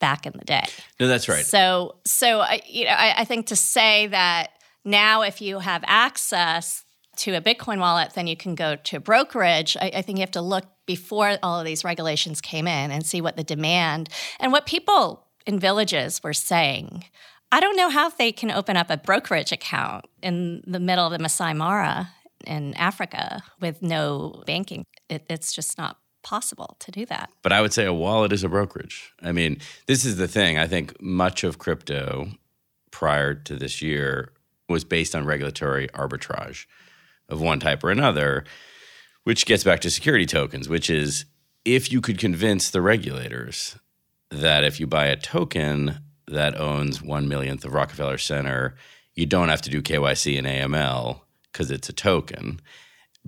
back 0.00 0.26
in 0.26 0.32
the 0.36 0.44
day. 0.44 0.64
no, 0.98 1.08
that's 1.08 1.28
right. 1.28 1.44
So, 1.44 1.96
so 2.04 2.40
I, 2.40 2.60
you 2.66 2.84
know, 2.84 2.90
I, 2.90 3.14
I 3.18 3.24
think 3.24 3.46
to 3.46 3.56
say 3.56 4.06
that 4.08 4.50
now 4.84 5.22
if 5.22 5.40
you 5.40 5.58
have 5.58 5.84
access 5.86 6.84
to 7.16 7.34
a 7.34 7.40
Bitcoin 7.40 7.78
wallet, 7.78 8.12
then 8.14 8.26
you 8.26 8.36
can 8.36 8.54
go 8.54 8.76
to 8.76 9.00
brokerage. 9.00 9.76
I, 9.80 9.90
I 9.96 10.02
think 10.02 10.18
you 10.18 10.22
have 10.22 10.30
to 10.32 10.42
look 10.42 10.64
before 10.86 11.38
all 11.42 11.60
of 11.60 11.66
these 11.66 11.84
regulations 11.84 12.40
came 12.40 12.66
in 12.66 12.90
and 12.90 13.04
see 13.04 13.20
what 13.20 13.36
the 13.36 13.44
demand 13.44 14.08
and 14.40 14.52
what 14.52 14.66
people 14.66 15.26
in 15.46 15.58
villages 15.58 16.22
were 16.22 16.34
saying. 16.34 17.04
I 17.56 17.60
don't 17.60 17.74
know 17.74 17.88
how 17.88 18.10
they 18.10 18.32
can 18.32 18.50
open 18.50 18.76
up 18.76 18.90
a 18.90 18.98
brokerage 18.98 19.50
account 19.50 20.04
in 20.22 20.62
the 20.66 20.78
middle 20.78 21.06
of 21.06 21.12
the 21.12 21.18
Masai 21.18 21.54
Mara 21.54 22.10
in 22.46 22.74
Africa 22.74 23.42
with 23.62 23.80
no 23.80 24.42
banking. 24.46 24.84
It, 25.08 25.24
it's 25.30 25.54
just 25.54 25.78
not 25.78 25.96
possible 26.22 26.76
to 26.80 26.90
do 26.90 27.06
that. 27.06 27.30
But 27.40 27.52
I 27.52 27.62
would 27.62 27.72
say 27.72 27.86
a 27.86 27.94
wallet 27.94 28.34
is 28.34 28.44
a 28.44 28.50
brokerage. 28.50 29.10
I 29.22 29.32
mean, 29.32 29.56
this 29.86 30.04
is 30.04 30.18
the 30.18 30.28
thing. 30.28 30.58
I 30.58 30.66
think 30.66 31.00
much 31.00 31.44
of 31.44 31.58
crypto 31.58 32.28
prior 32.90 33.32
to 33.34 33.56
this 33.56 33.80
year 33.80 34.32
was 34.68 34.84
based 34.84 35.16
on 35.16 35.24
regulatory 35.24 35.88
arbitrage 35.94 36.66
of 37.30 37.40
one 37.40 37.58
type 37.58 37.82
or 37.82 37.90
another, 37.90 38.44
which 39.24 39.46
gets 39.46 39.64
back 39.64 39.80
to 39.80 39.90
security 39.90 40.26
tokens, 40.26 40.68
which 40.68 40.90
is 40.90 41.24
if 41.64 41.90
you 41.90 42.02
could 42.02 42.18
convince 42.18 42.68
the 42.68 42.82
regulators 42.82 43.78
that 44.30 44.62
if 44.62 44.78
you 44.78 44.86
buy 44.86 45.06
a 45.06 45.16
token 45.16 46.00
that 46.28 46.58
owns 46.58 47.02
one 47.02 47.28
millionth 47.28 47.64
of 47.64 47.72
Rockefeller 47.72 48.18
Center, 48.18 48.74
you 49.14 49.26
don't 49.26 49.48
have 49.48 49.62
to 49.62 49.70
do 49.70 49.82
KYC 49.82 50.38
and 50.38 50.46
AML 50.46 51.20
because 51.52 51.70
it's 51.70 51.88
a 51.88 51.92
token. 51.92 52.60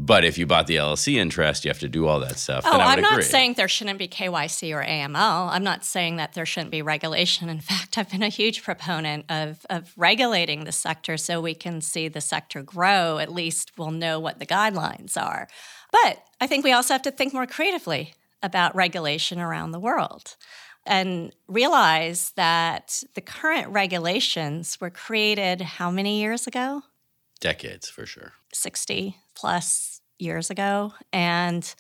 But 0.01 0.25
if 0.25 0.39
you 0.39 0.47
bought 0.47 0.69
the 0.69 0.77
LLC 0.77 1.15
interest, 1.15 1.65
you 1.65 1.71
have 1.71 1.81
to 1.81 1.89
do 1.89 2.07
all 2.07 2.21
that 2.21 2.39
stuff. 2.39 2.63
Oh, 2.65 2.71
then 2.71 2.81
I 2.81 2.91
would 2.91 2.99
I'm 2.99 3.01
not 3.01 3.13
agree. 3.15 3.25
saying 3.25 3.55
there 3.55 3.67
shouldn't 3.67 3.99
be 3.99 4.07
KYC 4.07 4.73
or 4.73 4.85
AML. 4.85 5.49
I'm 5.51 5.65
not 5.65 5.85
saying 5.85 6.17
that 6.17 6.35
there 6.35 6.47
shouldn't 6.47 6.71
be 6.71 6.83
regulation. 6.83 7.49
In 7.49 7.59
fact, 7.61 7.99
I've 7.99 8.09
been 8.09 8.23
a 8.23 8.29
huge 8.29 8.63
proponent 8.63 9.25
of, 9.29 9.67
of 9.69 9.93
regulating 9.97 10.63
the 10.63 10.73
sector 10.73 11.17
so 11.17 11.41
we 11.41 11.55
can 11.55 11.81
see 11.81 12.07
the 12.07 12.21
sector 12.21 12.63
grow. 12.63 13.19
At 13.19 13.33
least 13.33 13.73
we'll 13.77 13.91
know 13.91 14.21
what 14.21 14.39
the 14.39 14.47
guidelines 14.47 15.21
are. 15.21 15.49
But 15.91 16.23
I 16.41 16.47
think 16.47 16.65
we 16.65 16.71
also 16.71 16.95
have 16.95 17.03
to 17.03 17.11
think 17.11 17.35
more 17.35 17.47
creatively 17.47 18.15
about 18.41 18.77
regulation 18.77 19.41
around 19.41 19.73
the 19.73 19.81
world 19.81 20.37
and 20.89 21.33
realize 21.47 22.33
that 22.37 23.05
the 23.15 23.21
current 23.21 23.69
regulations 23.69 24.81
were 24.81 24.91
created 24.91 25.61
how 25.61 25.91
many 25.91 26.21
years 26.21 26.47
ago? 26.47 26.83
decades 27.41 27.89
for 27.89 28.07
sure. 28.07 28.33
60 28.53 29.17
plus 29.35 30.01
years 30.19 30.51
ago. 30.51 30.93
And 31.13 31.75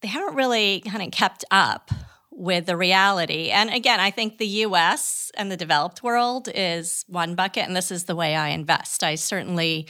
they 0.00 0.08
haven't 0.08 0.36
really 0.36 0.80
kind 0.80 1.02
of 1.02 1.10
kept 1.10 1.44
up 1.50 1.90
with 2.30 2.66
the 2.66 2.76
reality. 2.76 3.50
And 3.50 3.70
again, 3.70 3.98
I 4.00 4.10
think 4.10 4.38
the 4.38 4.46
US 4.46 5.32
and 5.36 5.50
the 5.50 5.56
developed 5.56 6.02
world 6.02 6.48
is 6.54 7.04
one 7.08 7.34
bucket, 7.34 7.66
and 7.66 7.74
this 7.74 7.90
is 7.90 8.04
the 8.04 8.14
way 8.14 8.36
I 8.36 8.50
invest. 8.50 9.02
I 9.02 9.16
certainly 9.16 9.88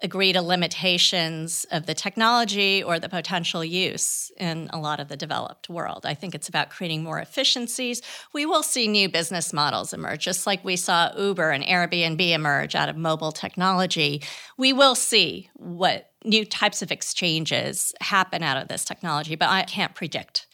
agree 0.00 0.32
to 0.32 0.40
limitations 0.40 1.66
of 1.72 1.86
the 1.86 1.94
technology 1.94 2.82
or 2.82 3.00
the 3.00 3.08
potential 3.08 3.64
use 3.64 4.30
in 4.38 4.70
a 4.72 4.78
lot 4.78 5.00
of 5.00 5.08
the 5.08 5.16
developed 5.16 5.68
world. 5.68 6.06
I 6.06 6.14
think 6.14 6.34
it's 6.34 6.48
about 6.48 6.70
creating 6.70 7.02
more 7.02 7.18
efficiencies. 7.18 8.00
We 8.32 8.46
will 8.46 8.62
see 8.62 8.86
new 8.86 9.08
business 9.08 9.52
models 9.52 9.92
emerge, 9.92 10.24
just 10.24 10.46
like 10.46 10.64
we 10.64 10.76
saw 10.76 11.10
Uber 11.18 11.50
and 11.50 11.64
Airbnb 11.64 12.20
emerge 12.30 12.76
out 12.76 12.88
of 12.88 12.96
mobile 12.96 13.32
technology. 13.32 14.22
We 14.56 14.72
will 14.72 14.94
see 14.94 15.50
what 15.54 16.12
new 16.24 16.44
types 16.44 16.80
of 16.80 16.92
exchanges 16.92 17.92
happen 18.00 18.42
out 18.42 18.56
of 18.56 18.68
this 18.68 18.84
technology, 18.84 19.34
but 19.34 19.48
I 19.48 19.64
can't 19.64 19.94
predict 19.94 20.46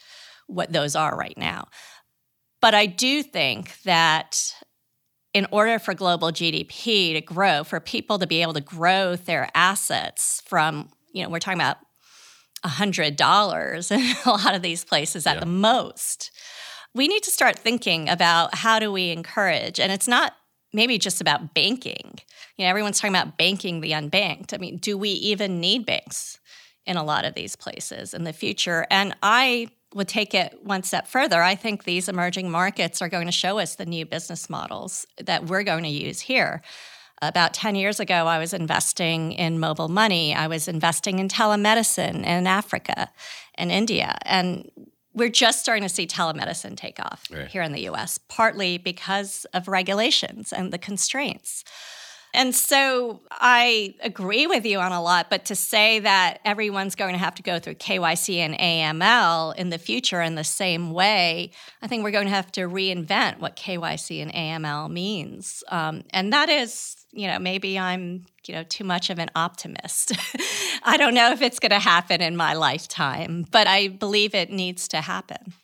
what 0.46 0.72
those 0.72 0.96
are 0.96 1.16
right 1.16 1.37
now. 1.37 1.68
But 2.61 2.74
I 2.74 2.87
do 2.87 3.22
think 3.22 3.83
that 3.83 4.54
in 5.35 5.47
order 5.51 5.81
for 5.81 5.92
global 5.92 6.31
GDP 6.31 7.12
to 7.14 7.20
grow, 7.20 7.64
for 7.64 7.81
people 7.81 8.18
to 8.20 8.27
be 8.27 8.40
able 8.40 8.55
to 8.55 8.61
grow 8.61 9.16
their 9.16 9.49
assets 9.55 10.40
from, 10.47 10.88
you 11.12 11.23
know, 11.23 11.29
we're 11.29 11.40
talking 11.40 11.61
about 11.61 11.79
$100 12.64 13.90
in 13.90 14.16
a 14.25 14.31
lot 14.31 14.55
of 14.55 14.62
these 14.62 14.85
places 14.85 15.27
at 15.27 15.35
yeah. 15.35 15.40
the 15.40 15.47
most. 15.47 16.31
We 16.94 17.09
need 17.09 17.25
to 17.25 17.31
start 17.33 17.59
thinking 17.59 18.09
about 18.09 18.55
how 18.55 18.79
do 18.79 18.92
we 18.92 19.11
encourage, 19.11 19.81
and 19.81 19.90
it's 19.90 20.07
not 20.07 20.35
maybe 20.73 20.97
just 20.97 21.20
about 21.20 21.53
banking. 21.53 22.18
You 22.57 22.64
know, 22.64 22.70
everyone's 22.70 23.01
talking 23.01 23.14
about 23.14 23.37
banking 23.37 23.81
the 23.81 23.90
unbanked. 23.90 24.55
I 24.55 24.59
mean, 24.59 24.79
do 24.79 24.97
we 24.97 25.11
even 25.11 25.61
need 25.61 25.87
banks 25.87 26.38
in 26.87 26.97
a 26.97 27.03
lot 27.05 27.25
of 27.25 27.35
these 27.35 27.57
places 27.57 28.14
in 28.14 28.23
the 28.23 28.33
future? 28.33 28.87
And 28.90 29.16
I 29.23 29.70
would 29.94 30.09
take 30.09 30.35
it 30.35 30.59
one 30.62 30.83
step 30.83 31.07
further. 31.07 31.42
I 31.42 31.54
think 31.54 31.85
these 31.85 32.09
emerging 32.09 32.50
markets 32.50 33.00
are 33.00 33.09
going 33.09 33.26
to 33.26 33.33
show 33.33 33.59
us 33.59 33.76
the 33.76 33.87
new 33.87 34.04
business 34.04 34.50
models 34.50 35.07
that 35.18 35.46
we're 35.46 35.62
going 35.62 35.85
to 35.85 35.90
use 35.90 36.20
here. 36.20 36.62
About 37.22 37.54
10 37.54 37.76
years 37.76 38.00
ago, 38.00 38.26
I 38.26 38.38
was 38.38 38.52
investing 38.52 39.33
in 39.33 39.61
mobile 39.61 39.88
money. 39.88 40.35
I 40.35 40.48
was 40.48 40.68
investing 40.68 41.20
in 41.20 41.28
telemedicine 41.28 42.24
in 42.24 42.46
Africa 42.46 43.11
and 43.54 43.70
India. 43.70 44.18
And 44.22 44.70
we're 45.14 45.30
just 45.30 45.61
starting 45.61 45.85
to 45.85 45.88
see 45.88 46.07
telemedicine 46.07 46.76
take 46.76 46.98
off 46.98 47.24
right. 47.30 47.46
here 47.46 47.62
in 47.62 47.72
the 47.72 47.88
US, 47.88 48.18
partly 48.28 48.78
because 48.78 49.46
of 49.54 49.68
regulations 49.68 50.52
and 50.52 50.72
the 50.72 50.78
constraints. 50.78 51.64
And 52.35 52.53
so 52.53 53.20
I 53.31 53.94
agree 54.01 54.49
with 54.49 54.66
you 54.66 54.81
on 54.81 54.90
a 54.90 55.01
lot, 55.01 55.31
but 55.31 55.44
to 55.47 55.55
say 55.55 56.01
that 56.01 56.40
everyone's 56.44 56.97
going 56.97 57.12
to 57.12 57.18
have 57.18 57.37
to 57.37 57.42
go 57.42 57.61
through 57.61 57.77
KYC 57.77 58.38
and 58.38 58.55
AML 58.59 59.55
in 59.55 59.70
the 59.70 59.79
future 59.79 60.20
in 60.20 60.35
the 60.35 60.42
same 60.42 60.90
way, 60.90 61.53
I 61.81 61.87
think 61.87 62.03
we're 62.03 62.11
going 62.11 62.27
to 62.27 62.35
have 62.35 62.51
to 62.53 62.62
reinvent 62.62 63.38
what 63.38 63.55
KYC 63.55 64.20
and 64.20 64.35
AML 64.35 64.90
means. 64.90 65.62
Um, 65.68 66.03
and 66.11 66.33
that 66.33 66.49
is, 66.49 66.97
you 67.12 67.29
know, 67.29 67.38
maybe 67.38 67.79
I'm, 67.79 68.27
you 68.49 68.55
know, 68.55 68.64
too 68.64 68.83
much 68.83 69.11
of 69.11 69.20
an 69.20 69.31
optimist. 69.37 70.12
I 70.83 70.97
don't 70.97 71.14
know 71.14 71.31
if 71.31 71.40
it's 71.40 71.61
going 71.61 71.70
to 71.70 71.79
happen 71.79 72.20
in 72.20 72.37
my 72.37 72.55
lifetime, 72.55 73.47
but 73.53 73.68
I 73.68 73.88
believe 73.88 74.35
it 74.35 74.51
needs 74.51 74.88
to 74.88 75.01
happen. 75.01 75.55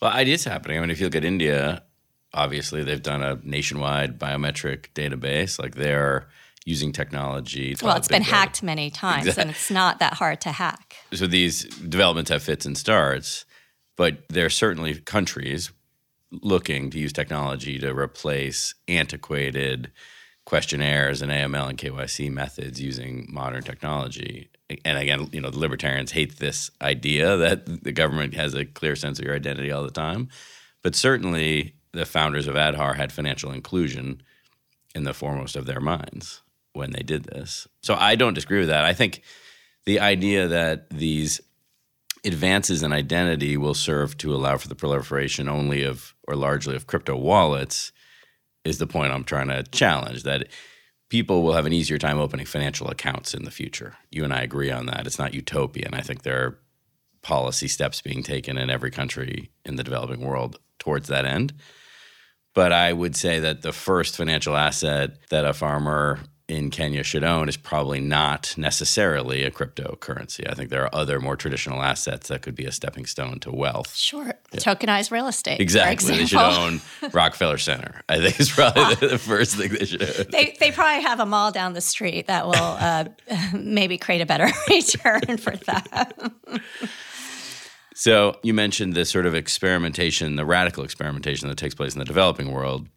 Well, 0.00 0.16
it 0.16 0.28
is 0.28 0.44
happening. 0.44 0.78
I 0.78 0.80
mean, 0.80 0.90
if 0.90 1.00
you 1.00 1.06
look 1.06 1.16
at 1.16 1.24
India, 1.24 1.82
obviously 2.34 2.82
they've 2.82 3.02
done 3.02 3.22
a 3.22 3.38
nationwide 3.42 4.18
biometric 4.18 4.88
database. 4.94 5.58
Like 5.58 5.76
they're 5.76 6.28
using 6.64 6.92
technology. 6.92 7.76
Well, 7.82 7.96
it's 7.96 8.08
been 8.08 8.22
data. 8.22 8.34
hacked 8.34 8.62
many 8.62 8.90
times, 8.90 9.26
exactly. 9.26 9.42
and 9.42 9.50
it's 9.50 9.70
not 9.70 9.98
that 10.00 10.14
hard 10.14 10.40
to 10.42 10.52
hack. 10.52 10.96
So 11.12 11.26
these 11.26 11.64
developments 11.64 12.30
have 12.30 12.42
fits 12.42 12.66
and 12.66 12.76
starts, 12.76 13.44
but 13.96 14.18
there 14.28 14.46
are 14.46 14.50
certainly 14.50 14.94
countries 14.96 15.70
looking 16.30 16.90
to 16.90 16.98
use 16.98 17.12
technology 17.12 17.78
to 17.78 17.94
replace 17.94 18.74
antiquated 18.88 19.92
questionnaires 20.46 21.22
and 21.22 21.30
AML 21.30 21.68
and 21.70 21.78
KYC 21.78 22.30
methods 22.30 22.80
using 22.80 23.26
modern 23.30 23.62
technology. 23.62 24.50
And 24.84 24.98
again, 24.98 25.28
you 25.32 25.40
know, 25.40 25.50
the 25.50 25.58
libertarians 25.58 26.12
hate 26.12 26.38
this 26.38 26.70
idea 26.82 27.36
that 27.36 27.84
the 27.84 27.92
government 27.92 28.34
has 28.34 28.54
a 28.54 28.64
clear 28.64 28.96
sense 28.96 29.18
of 29.18 29.24
your 29.24 29.34
identity 29.34 29.70
all 29.70 29.84
the 29.84 29.90
time. 29.90 30.28
But 30.82 30.94
certainly 30.94 31.73
the 31.94 32.06
founders 32.06 32.46
of 32.46 32.54
Aadhaar 32.54 32.96
had 32.96 33.12
financial 33.12 33.52
inclusion 33.52 34.22
in 34.94 35.04
the 35.04 35.14
foremost 35.14 35.56
of 35.56 35.66
their 35.66 35.80
minds 35.80 36.42
when 36.72 36.92
they 36.92 37.02
did 37.02 37.24
this. 37.24 37.66
So 37.82 37.94
I 37.94 38.16
don't 38.16 38.34
disagree 38.34 38.58
with 38.58 38.68
that. 38.68 38.84
I 38.84 38.92
think 38.92 39.22
the 39.86 40.00
idea 40.00 40.48
that 40.48 40.90
these 40.90 41.40
advances 42.24 42.82
in 42.82 42.92
identity 42.92 43.56
will 43.56 43.74
serve 43.74 44.16
to 44.18 44.34
allow 44.34 44.56
for 44.56 44.68
the 44.68 44.74
proliferation 44.74 45.48
only 45.48 45.84
of 45.84 46.14
or 46.26 46.36
largely 46.36 46.74
of 46.74 46.86
crypto 46.86 47.16
wallets 47.16 47.92
is 48.64 48.78
the 48.78 48.86
point 48.86 49.12
I'm 49.12 49.24
trying 49.24 49.48
to 49.48 49.62
challenge 49.64 50.22
that 50.22 50.48
people 51.10 51.42
will 51.42 51.52
have 51.52 51.66
an 51.66 51.72
easier 51.72 51.98
time 51.98 52.18
opening 52.18 52.46
financial 52.46 52.88
accounts 52.88 53.34
in 53.34 53.44
the 53.44 53.50
future. 53.50 53.96
You 54.10 54.24
and 54.24 54.32
I 54.32 54.42
agree 54.42 54.70
on 54.70 54.86
that. 54.86 55.06
It's 55.06 55.18
not 55.18 55.34
utopian. 55.34 55.94
I 55.94 56.00
think 56.00 56.22
there 56.22 56.42
are 56.42 56.58
policy 57.22 57.68
steps 57.68 58.00
being 58.00 58.22
taken 58.22 58.56
in 58.56 58.70
every 58.70 58.90
country 58.90 59.50
in 59.64 59.76
the 59.76 59.84
developing 59.84 60.20
world 60.20 60.58
towards 60.78 61.08
that 61.08 61.24
end. 61.24 61.52
But 62.54 62.72
I 62.72 62.92
would 62.92 63.16
say 63.16 63.40
that 63.40 63.62
the 63.62 63.72
first 63.72 64.16
financial 64.16 64.56
asset 64.56 65.16
that 65.30 65.44
a 65.44 65.52
farmer 65.52 66.20
in 66.46 66.70
Kenya 66.70 67.02
should 67.02 67.24
own 67.24 67.48
is 67.48 67.56
probably 67.56 68.00
not 68.00 68.54
necessarily 68.58 69.44
a 69.44 69.50
cryptocurrency. 69.50 70.48
I 70.48 70.54
think 70.54 70.68
there 70.68 70.82
are 70.82 70.94
other 70.94 71.18
more 71.18 71.36
traditional 71.36 71.82
assets 71.82 72.28
that 72.28 72.42
could 72.42 72.54
be 72.54 72.66
a 72.66 72.72
stepping 72.72 73.06
stone 73.06 73.40
to 73.40 73.50
wealth. 73.50 73.94
Sure. 73.94 74.26
Yeah. 74.52 74.60
Tokenized 74.60 75.10
real 75.10 75.26
estate. 75.26 75.60
Exactly. 75.60 76.18
They 76.18 76.26
should 76.26 76.38
own 76.38 76.82
Rockefeller 77.12 77.56
Center. 77.56 78.02
I 78.10 78.20
think 78.20 78.38
it's 78.38 78.54
probably 78.54 78.94
the, 78.96 79.06
the, 79.12 79.18
first 79.18 79.56
thing 79.56 79.72
they 79.72 79.86
should 79.86 80.02
own. 80.02 80.26
They, 80.30 80.56
they 80.60 80.70
probably 80.70 81.02
have 81.02 81.18
a 81.18 81.26
mall 81.26 81.50
down 81.50 81.72
the 81.72 81.80
street 81.80 82.26
that 82.26 82.46
will 82.46 82.54
uh, 82.56 83.06
maybe 83.54 83.96
create 83.96 84.20
a 84.20 84.26
better 84.26 84.48
return 84.68 85.38
for 85.38 85.56
that. 85.56 86.32
So 87.94 88.38
you 88.42 88.52
mentioned 88.52 88.94
this 88.94 89.08
sort 89.08 89.24
of 89.24 89.36
experimentation, 89.36 90.34
the 90.34 90.44
radical 90.44 90.82
experimentation 90.82 91.48
that 91.48 91.56
takes 91.56 91.76
place 91.76 91.94
in 91.94 92.00
the 92.00 92.04
developing 92.04 92.50
world 92.50 92.88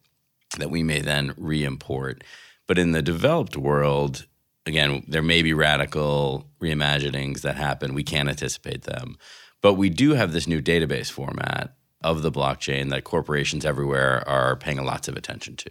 that 0.58 0.70
we 0.70 0.82
may 0.82 1.00
then 1.00 1.34
re-import. 1.36 2.24
But 2.66 2.78
in 2.78 2.90
the 2.90 3.00
developed 3.00 3.56
world, 3.56 4.26
again, 4.66 5.04
there 5.06 5.22
may 5.22 5.42
be 5.42 5.52
radical 5.54 6.50
reimaginings 6.60 7.42
that 7.42 7.56
happen. 7.56 7.94
We 7.94 8.02
can't 8.02 8.28
anticipate 8.28 8.82
them. 8.82 9.16
But 9.62 9.74
we 9.74 9.88
do 9.88 10.14
have 10.14 10.32
this 10.32 10.48
new 10.48 10.60
database 10.60 11.10
format 11.10 11.74
of 12.02 12.22
the 12.22 12.32
blockchain 12.32 12.90
that 12.90 13.04
corporations 13.04 13.64
everywhere 13.64 14.28
are 14.28 14.56
paying 14.56 14.84
lots 14.84 15.06
of 15.06 15.16
attention 15.16 15.54
to. 15.56 15.70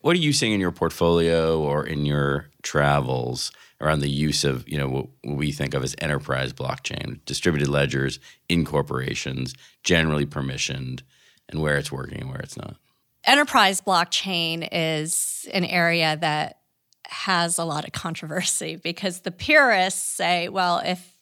What 0.00 0.16
are 0.16 0.20
you 0.20 0.32
seeing 0.32 0.52
in 0.52 0.60
your 0.60 0.72
portfolio 0.72 1.60
or 1.60 1.84
in 1.84 2.06
your 2.06 2.50
travels 2.62 3.52
around 3.80 4.00
the 4.00 4.10
use 4.10 4.44
of 4.44 4.68
you 4.68 4.78
know 4.78 4.88
what, 4.88 5.06
we 5.24 5.52
think 5.52 5.74
of 5.74 5.84
as 5.84 5.94
enterprise 5.98 6.52
blockchain, 6.52 7.24
distributed 7.24 7.68
ledgers 7.68 8.18
in 8.48 8.64
corporations, 8.64 9.54
generally 9.82 10.26
permissioned, 10.26 11.02
and 11.48 11.60
where 11.60 11.76
it's 11.76 11.92
working 11.92 12.20
and 12.20 12.30
where 12.30 12.40
it's 12.40 12.56
not. 12.56 12.76
Enterprise 13.24 13.80
blockchain 13.80 14.68
is 14.72 15.46
an 15.52 15.64
area 15.64 16.16
that 16.20 16.60
has 17.06 17.58
a 17.58 17.64
lot 17.64 17.84
of 17.84 17.92
controversy 17.92 18.76
because 18.82 19.20
the 19.20 19.30
purists 19.30 20.02
say, 20.02 20.48
well, 20.48 20.80
if 20.84 21.12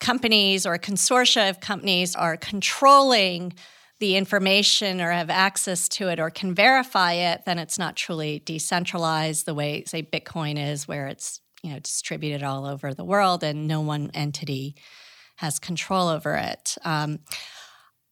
companies 0.00 0.64
or 0.64 0.78
consortia 0.78 1.50
of 1.50 1.60
companies 1.60 2.16
are 2.16 2.36
controlling 2.36 3.52
the 3.98 4.16
information 4.16 4.98
or 5.00 5.10
have 5.10 5.28
access 5.28 5.86
to 5.86 6.08
it 6.08 6.18
or 6.18 6.30
can 6.30 6.54
verify 6.54 7.12
it, 7.12 7.42
then 7.44 7.58
it's 7.58 7.78
not 7.78 7.96
truly 7.96 8.40
decentralized 8.46 9.44
the 9.44 9.54
way, 9.54 9.84
say, 9.86 10.02
Bitcoin 10.02 10.58
is, 10.58 10.88
where 10.88 11.06
it's 11.06 11.40
you 11.62 11.72
know 11.72 11.78
distributed 11.78 12.42
all 12.42 12.66
over 12.66 12.94
the 12.94 13.04
world 13.04 13.42
and 13.44 13.66
no 13.66 13.80
one 13.80 14.10
entity 14.14 14.76
has 15.36 15.58
control 15.58 16.08
over 16.08 16.34
it. 16.34 16.76
Um, 16.84 17.20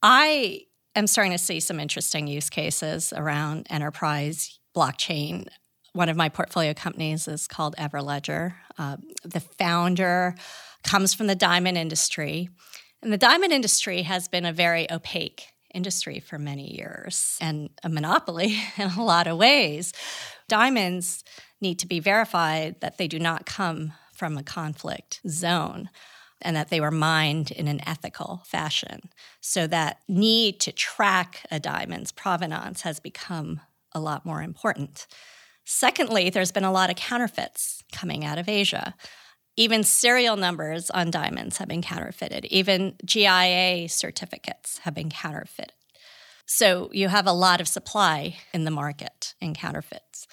I 0.01 0.61
am 0.95 1.07
starting 1.07 1.31
to 1.31 1.37
see 1.37 1.59
some 1.59 1.79
interesting 1.79 2.27
use 2.27 2.49
cases 2.49 3.13
around 3.15 3.67
enterprise 3.69 4.59
blockchain. 4.75 5.47
One 5.93 6.09
of 6.09 6.17
my 6.17 6.29
portfolio 6.29 6.73
companies 6.73 7.27
is 7.27 7.47
called 7.47 7.75
Everledger. 7.77 8.55
Uh, 8.77 8.97
the 9.23 9.39
founder 9.39 10.35
comes 10.83 11.13
from 11.13 11.27
the 11.27 11.35
diamond 11.35 11.77
industry, 11.77 12.49
and 13.01 13.11
the 13.13 13.17
diamond 13.17 13.51
industry 13.51 14.03
has 14.03 14.27
been 14.27 14.45
a 14.45 14.53
very 14.53 14.89
opaque 14.91 15.47
industry 15.73 16.19
for 16.19 16.39
many 16.39 16.75
years 16.75 17.37
and 17.41 17.69
a 17.83 17.89
monopoly 17.89 18.57
in 18.77 18.89
a 18.89 19.03
lot 19.03 19.27
of 19.27 19.37
ways. 19.37 19.93
Diamonds 20.47 21.23
need 21.61 21.79
to 21.79 21.87
be 21.87 21.99
verified 21.99 22.79
that 22.81 22.97
they 22.97 23.07
do 23.07 23.19
not 23.19 23.45
come 23.45 23.93
from 24.13 24.37
a 24.37 24.43
conflict 24.43 25.21
zone 25.27 25.89
and 26.41 26.55
that 26.55 26.69
they 26.69 26.79
were 26.79 26.91
mined 26.91 27.51
in 27.51 27.67
an 27.67 27.81
ethical 27.87 28.41
fashion. 28.45 29.09
So 29.41 29.67
that 29.67 29.99
need 30.07 30.59
to 30.61 30.71
track 30.71 31.45
a 31.51 31.59
diamond's 31.59 32.11
provenance 32.11 32.81
has 32.81 32.99
become 32.99 33.61
a 33.93 33.99
lot 33.99 34.25
more 34.25 34.41
important. 34.41 35.07
Secondly, 35.65 36.29
there's 36.29 36.51
been 36.51 36.63
a 36.63 36.71
lot 36.71 36.89
of 36.89 36.95
counterfeits 36.95 37.83
coming 37.91 38.23
out 38.23 38.37
of 38.37 38.47
Asia. 38.47 38.95
Even 39.57 39.83
serial 39.83 40.37
numbers 40.37 40.89
on 40.89 41.11
diamonds 41.11 41.57
have 41.57 41.67
been 41.67 41.81
counterfeited. 41.81 42.45
Even 42.45 42.95
GIA 43.03 43.89
certificates 43.89 44.79
have 44.79 44.93
been 44.93 45.09
counterfeited. 45.09 45.73
So 46.45 46.89
you 46.93 47.09
have 47.09 47.27
a 47.27 47.33
lot 47.33 47.61
of 47.61 47.67
supply 47.67 48.37
in 48.53 48.63
the 48.63 48.71
market 48.71 49.35
in 49.39 49.53
counterfeits. 49.53 50.27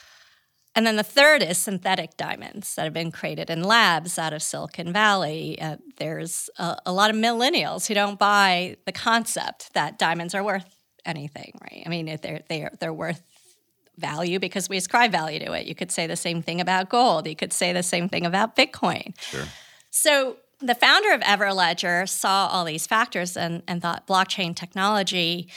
And 0.76 0.86
then 0.86 0.96
the 0.96 1.02
third 1.02 1.42
is 1.42 1.56
synthetic 1.56 2.18
diamonds 2.18 2.74
that 2.74 2.84
have 2.84 2.92
been 2.92 3.10
created 3.10 3.48
in 3.48 3.64
labs 3.64 4.18
out 4.18 4.34
of 4.34 4.42
Silicon 4.42 4.92
Valley. 4.92 5.58
Uh, 5.58 5.78
there's 5.96 6.50
a, 6.58 6.76
a, 6.84 6.92
lot 6.92 7.08
of 7.08 7.16
millennials 7.16 7.86
who 7.86 7.94
don't 7.94 8.18
buy 8.18 8.76
the 8.84 8.92
concept 8.92 9.72
that 9.72 9.98
diamonds 9.98 10.34
are 10.34 10.44
worth 10.44 10.66
anything, 11.06 11.58
right? 11.62 11.82
I 11.86 11.88
mean, 11.88 12.18
they're, 12.20 12.42
they're, 12.46 12.70
they're 12.78 12.92
worth 12.92 13.22
value 13.96 14.38
because 14.38 14.68
we 14.68 14.76
ascribe 14.76 15.10
value 15.10 15.38
to 15.38 15.52
it. 15.52 15.66
You 15.66 15.74
could 15.74 15.90
say 15.90 16.06
the 16.06 16.14
same 16.16 16.42
thing 16.42 16.60
about 16.60 16.90
gold. 16.90 17.26
You 17.26 17.36
could 17.36 17.54
say 17.54 17.72
the 17.72 17.82
same 17.82 18.10
thing 18.10 18.26
about 18.26 18.54
Bitcoin. 18.54 19.18
Sure. 19.18 19.44
So 19.90 20.36
the 20.60 20.74
founder 20.74 21.12
of 21.12 21.22
Everledger 21.22 22.06
saw 22.06 22.48
all 22.48 22.66
these 22.66 22.86
factors 22.86 23.34
and, 23.34 23.62
and 23.66 23.80
thought 23.80 24.06
blockchain 24.06 24.54
technology, 24.54 25.48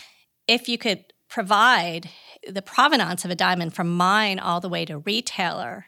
if 0.48 0.70
you 0.70 0.78
could 0.78 1.04
provide 1.30 2.10
the 2.48 2.62
provenance 2.62 3.24
of 3.24 3.32
a 3.32 3.36
diamond 3.36 3.74
from 3.74 3.96
mine 3.96 4.40
all 4.40 4.60
the 4.60 4.70
way 4.70 4.86
to 4.86 4.98
retailer 5.00 5.86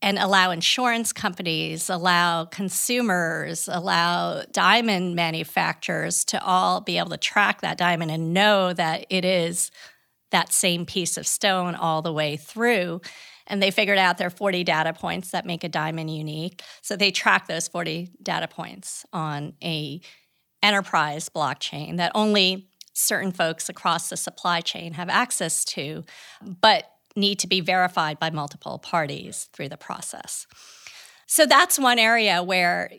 and 0.00 0.18
allow 0.18 0.50
insurance 0.50 1.12
companies, 1.12 1.88
allow 1.88 2.44
consumers, 2.44 3.68
allow 3.68 4.42
diamond 4.50 5.14
manufacturers 5.14 6.24
to 6.24 6.42
all 6.44 6.80
be 6.80 6.98
able 6.98 7.10
to 7.10 7.16
track 7.16 7.60
that 7.60 7.78
diamond 7.78 8.10
and 8.10 8.34
know 8.34 8.72
that 8.72 9.06
it 9.10 9.24
is 9.24 9.70
that 10.32 10.52
same 10.52 10.84
piece 10.84 11.16
of 11.16 11.26
stone 11.26 11.74
all 11.74 12.02
the 12.02 12.12
way 12.12 12.36
through. 12.36 13.00
And 13.46 13.62
they 13.62 13.70
figured 13.70 13.98
out 13.98 14.18
there 14.18 14.26
are 14.26 14.30
40 14.30 14.64
data 14.64 14.92
points 14.92 15.30
that 15.30 15.46
make 15.46 15.62
a 15.62 15.68
diamond 15.68 16.10
unique. 16.10 16.62
So 16.80 16.96
they 16.96 17.10
track 17.10 17.46
those 17.46 17.68
40 17.68 18.10
data 18.22 18.48
points 18.48 19.04
on 19.12 19.54
a 19.62 20.00
enterprise 20.62 21.28
blockchain 21.28 21.96
that 21.98 22.12
only 22.14 22.68
certain 22.92 23.32
folks 23.32 23.68
across 23.68 24.08
the 24.08 24.16
supply 24.16 24.60
chain 24.60 24.94
have 24.94 25.08
access 25.08 25.64
to. 25.64 26.04
But 26.60 26.88
need 27.16 27.38
to 27.40 27.46
be 27.46 27.60
verified 27.60 28.18
by 28.18 28.30
multiple 28.30 28.78
parties 28.78 29.48
through 29.52 29.68
the 29.68 29.76
process. 29.76 30.46
So 31.26 31.46
that's 31.46 31.78
one 31.78 31.98
area 31.98 32.42
where 32.42 32.90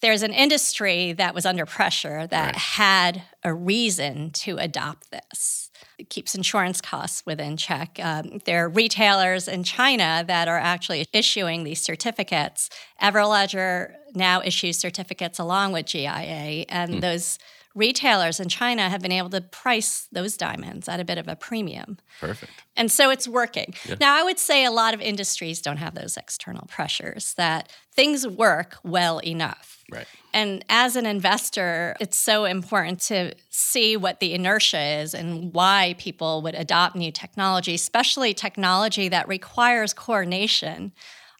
there's 0.00 0.22
an 0.22 0.32
industry 0.32 1.12
that 1.12 1.34
was 1.34 1.44
under 1.44 1.66
pressure 1.66 2.26
that 2.26 2.46
right. 2.46 2.56
had 2.56 3.22
a 3.44 3.52
reason 3.52 4.30
to 4.30 4.56
adopt 4.56 5.10
this. 5.10 5.70
It 5.98 6.08
keeps 6.08 6.34
insurance 6.34 6.80
costs 6.80 7.22
within 7.26 7.58
check. 7.58 7.98
Um, 8.02 8.40
there 8.46 8.64
are 8.64 8.68
retailers 8.68 9.46
in 9.46 9.62
China 9.62 10.24
that 10.26 10.48
are 10.48 10.58
actually 10.58 11.06
issuing 11.12 11.64
these 11.64 11.82
certificates. 11.82 12.70
Everledger 13.02 13.92
now 14.14 14.40
issues 14.40 14.78
certificates 14.78 15.38
along 15.38 15.72
with 15.72 15.86
GIA, 15.86 16.64
and 16.68 16.94
hmm. 16.94 17.00
those 17.00 17.38
retailers 17.74 18.40
in 18.40 18.48
China 18.48 18.88
have 18.88 19.00
been 19.00 19.12
able 19.12 19.30
to 19.30 19.40
price 19.40 20.08
those 20.10 20.36
diamonds 20.36 20.88
at 20.88 20.98
a 20.98 21.04
bit 21.04 21.18
of 21.18 21.28
a 21.28 21.36
premium. 21.36 21.98
Perfect. 22.20 22.52
And 22.76 22.90
so 22.90 23.10
it's 23.10 23.28
working. 23.28 23.74
Yeah. 23.88 23.96
Now, 24.00 24.16
I 24.18 24.22
would 24.22 24.38
say 24.38 24.64
a 24.64 24.70
lot 24.70 24.92
of 24.92 25.00
industries 25.00 25.62
don't 25.62 25.76
have 25.76 25.94
those 25.94 26.16
external 26.16 26.66
pressures, 26.68 27.34
that 27.34 27.72
things 27.92 28.26
work 28.26 28.78
well 28.82 29.18
enough. 29.18 29.84
Right. 29.90 30.06
And 30.32 30.64
as 30.68 30.96
an 30.96 31.06
investor, 31.06 31.96
it's 32.00 32.18
so 32.18 32.44
important 32.44 33.00
to 33.02 33.34
see 33.50 33.96
what 33.96 34.20
the 34.20 34.34
inertia 34.34 35.00
is 35.00 35.14
and 35.14 35.52
why 35.52 35.94
people 35.98 36.42
would 36.42 36.54
adopt 36.54 36.96
new 36.96 37.12
technology, 37.12 37.74
especially 37.74 38.34
technology 38.34 39.08
that 39.08 39.28
requires 39.28 39.92
coordination, 39.92 40.92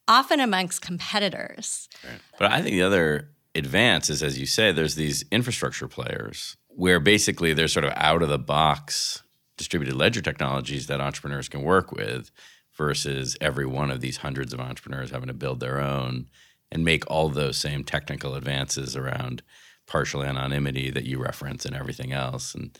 often 0.09 0.41
amongst 0.41 0.83
competitors. 0.83 1.89
Right. 2.05 2.21
But 2.39 2.53
I 2.53 2.63
think 2.63 2.73
the 2.73 2.83
other 2.83 3.31
advance 3.55 4.11
is, 4.11 4.23
as 4.23 4.39
you 4.39 4.47
say, 4.47 4.73
there's 4.73 4.95
these 4.95 5.25
infrastructure 5.31 5.89
players 5.89 6.57
where 6.69 7.01
basically 7.01 7.53
there's 7.53 7.73
sort 7.73 7.85
of 7.85 7.93
out 7.97 8.23
of 8.23 8.29
the 8.29 8.39
box 8.39 9.23
distributed 9.57 9.95
ledger 9.95 10.23
technologies 10.23 10.87
that 10.87 11.01
entrepreneurs 11.01 11.49
can 11.49 11.63
work 11.63 11.93
with 11.93 12.31
versus 12.77 13.37
every 13.41 13.67
one 13.67 13.91
of 13.91 14.01
these 14.01 14.19
hundreds 14.19 14.55
of 14.55 14.61
entrepreneurs 14.61 15.11
having 15.11 15.27
to 15.27 15.35
build 15.35 15.61
their 15.61 15.81
own 15.81 16.27
and 16.73 16.85
make 16.85 17.09
all 17.11 17.29
those 17.29 17.59
same 17.59 17.85
technical 17.85 18.35
advances 18.35 18.97
around 18.97 19.43
partial 19.87 20.23
anonymity 20.23 20.89
that 20.91 21.05
you 21.05 21.23
reference 21.23 21.65
and 21.67 21.75
everything 21.75 22.13
else. 22.13 22.55
And 22.55 22.79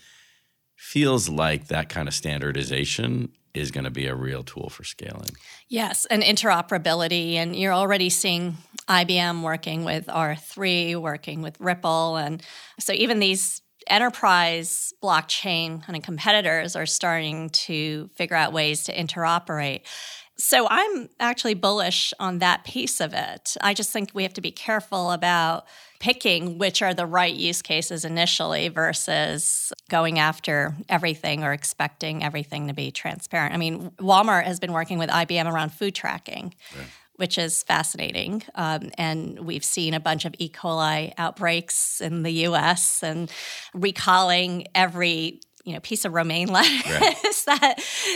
feels 0.75 1.29
like 1.29 1.67
that 1.67 1.89
kind 1.89 2.07
of 2.07 2.13
standardization 2.13 3.29
is 3.53 3.71
going 3.71 3.83
to 3.83 3.91
be 3.91 4.07
a 4.07 4.15
real 4.15 4.43
tool 4.43 4.69
for 4.69 4.83
scaling. 4.83 5.31
Yes, 5.67 6.05
and 6.05 6.23
interoperability. 6.23 7.33
And 7.35 7.55
you're 7.55 7.73
already 7.73 8.09
seeing 8.09 8.57
IBM 8.87 9.41
working 9.41 9.83
with 9.83 10.07
R3, 10.07 10.95
working 10.95 11.41
with 11.41 11.59
Ripple. 11.59 12.17
And 12.17 12.41
so 12.79 12.93
even 12.93 13.19
these 13.19 13.61
enterprise 13.87 14.93
blockchain 15.03 15.83
kind 15.83 15.97
of 15.97 16.03
competitors 16.03 16.75
are 16.75 16.85
starting 16.85 17.49
to 17.49 18.09
figure 18.15 18.35
out 18.35 18.53
ways 18.53 18.83
to 18.85 18.95
interoperate. 18.95 19.81
So 20.37 20.67
I'm 20.69 21.09
actually 21.19 21.53
bullish 21.53 22.13
on 22.19 22.39
that 22.39 22.63
piece 22.63 22.99
of 22.99 23.13
it. 23.13 23.55
I 23.61 23.73
just 23.73 23.91
think 23.91 24.11
we 24.13 24.23
have 24.23 24.33
to 24.33 24.41
be 24.41 24.51
careful 24.51 25.11
about 25.11 25.65
picking 26.01 26.57
which 26.57 26.81
are 26.81 26.95
the 26.95 27.05
right 27.05 27.33
use 27.33 27.61
cases 27.61 28.03
initially 28.03 28.69
versus 28.69 29.71
going 29.87 30.17
after 30.17 30.75
everything 30.89 31.43
or 31.43 31.53
expecting 31.53 32.23
everything 32.23 32.67
to 32.67 32.73
be 32.73 32.89
transparent. 32.89 33.53
I 33.53 33.57
mean, 33.57 33.91
Walmart 33.99 34.45
has 34.45 34.59
been 34.59 34.73
working 34.73 34.97
with 34.97 35.11
IBM 35.11 35.49
around 35.49 35.69
food 35.71 35.95
tracking. 35.95 36.55
Right 36.75 36.87
which 37.17 37.37
is 37.37 37.61
fascinating. 37.61 38.41
Um, 38.55 38.89
and 38.97 39.41
we've 39.41 39.63
seen 39.63 39.93
a 39.93 39.99
bunch 39.99 40.25
of 40.25 40.33
E. 40.39 40.49
coli 40.49 41.13
outbreaks 41.19 42.01
in 42.01 42.23
the 42.23 42.31
US 42.47 43.03
and 43.03 43.31
recalling 43.75 44.65
every 44.73 45.41
you 45.63 45.73
know 45.73 45.79
piece 45.79 46.05
of 46.05 46.13
romaine 46.13 46.47
lettuce 46.47 46.89
right. 46.99 47.15
that 47.45 47.75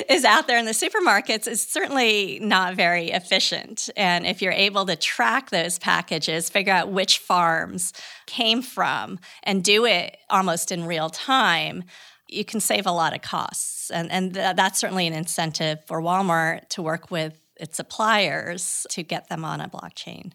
is 0.10 0.26
out 0.26 0.48
there 0.48 0.58
in 0.58 0.66
the 0.66 0.72
supermarkets 0.72 1.48
is 1.48 1.62
certainly 1.62 2.40
not 2.42 2.76
very 2.76 3.12
efficient 3.12 3.90
and 3.96 4.26
if 4.26 4.42
you're 4.42 4.52
able 4.52 4.86
to 4.86 4.96
track 4.96 5.50
those 5.50 5.80
packages 5.80 6.50
figure 6.50 6.74
out 6.74 6.90
which 6.90 7.20
farms 7.20 7.94
came 8.26 8.62
from 8.62 9.20
and 9.44 9.64
do 9.64 9.86
it 9.86 10.18
almost 10.30 10.72
in 10.72 10.86
real 10.86 11.10
time 11.10 11.84
you 12.28 12.44
can 12.44 12.60
save 12.60 12.86
a 12.86 12.92
lot 12.92 13.14
of 13.14 13.22
costs 13.22 13.92
and 13.92 14.12
and 14.12 14.34
th- 14.34 14.56
that's 14.56 14.80
certainly 14.80 15.08
an 15.08 15.14
incentive 15.14 15.80
for 15.86 16.02
Walmart 16.02 16.68
to 16.70 16.82
work 16.82 17.12
with 17.12 17.40
its 17.58 17.78
suppliers 17.78 18.86
to 18.90 19.04
get 19.04 19.30
them 19.30 19.46
on 19.46 19.62
a 19.62 19.70
blockchain. 19.70 20.34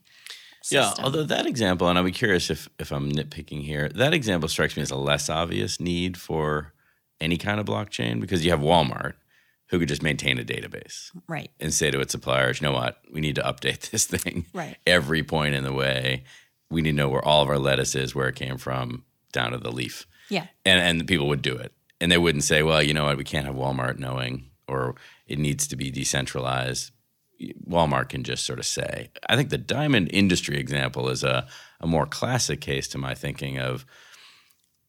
System. 0.63 0.95
Yeah, 0.99 1.05
although 1.05 1.25
that 1.25 1.47
example, 1.47 1.89
and 1.89 1.97
I'll 1.97 2.05
be 2.05 2.13
curious 2.13 2.51
if, 2.51 2.69
if 2.79 2.93
I'm 2.93 3.11
nitpicking 3.11 3.65
here, 3.65 3.89
that 3.95 4.13
example 4.13 4.47
strikes 4.49 4.77
me 4.77 4.83
as 4.83 4.91
a 4.91 4.97
less 4.97 5.31
obvious 5.31 5.81
need 5.81 6.19
for 6.19 6.75
any 7.21 7.37
kind 7.37 7.61
of 7.61 7.67
blockchain 7.67 8.21
because 8.21 8.45
you 8.45 8.51
have 8.51 8.61
Walmart 8.61 9.15
who 9.69 9.79
could 9.79 9.89
just 9.89 10.03
maintain 10.03 10.39
a 10.39 10.45
database. 10.45 11.11
Right. 11.29 11.51
And 11.61 11.73
say 11.73 11.91
to 11.91 12.01
its 12.01 12.13
suppliers, 12.13 12.61
you 12.61 12.67
know 12.67 12.73
what, 12.73 13.01
we 13.13 13.21
need 13.21 13.37
to 13.37 13.43
update 13.43 13.91
this 13.91 14.05
thing 14.05 14.47
right. 14.53 14.77
every 14.87 15.23
point 15.23 15.55
in 15.55 15.65
the 15.65 15.73
way. 15.73 16.25
We 16.71 16.83
need 16.83 16.91
to 16.91 16.97
know 16.97 17.09
where 17.09 17.25
all 17.25 17.43
of 17.43 17.49
our 17.49 17.59
lettuce 17.59 17.95
is, 17.95 18.15
where 18.15 18.29
it 18.29 18.37
came 18.37 18.59
from, 18.59 19.05
down 19.33 19.53
to 19.53 19.59
the 19.59 19.73
leaf. 19.73 20.07
Yeah. 20.29 20.47
And 20.65 20.81
and 20.81 21.01
the 21.01 21.05
people 21.05 21.29
would 21.29 21.43
do 21.43 21.57
it. 21.57 21.73
And 22.01 22.11
they 22.11 22.19
wouldn't 22.19 22.45
say, 22.45 22.63
well, 22.63 22.83
you 22.83 22.95
know 22.95 23.05
what, 23.05 23.19
we 23.19 23.25
can't 23.25 23.47
have 23.47 23.57
Walmart 23.57 23.99
knowing 23.99 24.51
or 24.67 24.95
it 25.27 25.39
needs 25.39 25.67
to 25.69 25.77
be 25.77 25.91
decentralized 25.91 26.93
Walmart 27.69 28.11
can 28.11 28.25
just 28.25 28.45
sort 28.45 28.59
of 28.59 28.67
say. 28.67 29.11
I 29.29 29.37
think 29.37 29.51
the 29.51 29.59
diamond 29.59 30.11
industry 30.13 30.59
example 30.59 31.09
is 31.09 31.25
a, 31.25 31.47
a 31.81 31.87
more 31.87 32.07
classic 32.07 32.61
case 32.61 32.89
to 32.89 32.99
my 32.99 33.15
thinking 33.15 33.59
of 33.59 33.87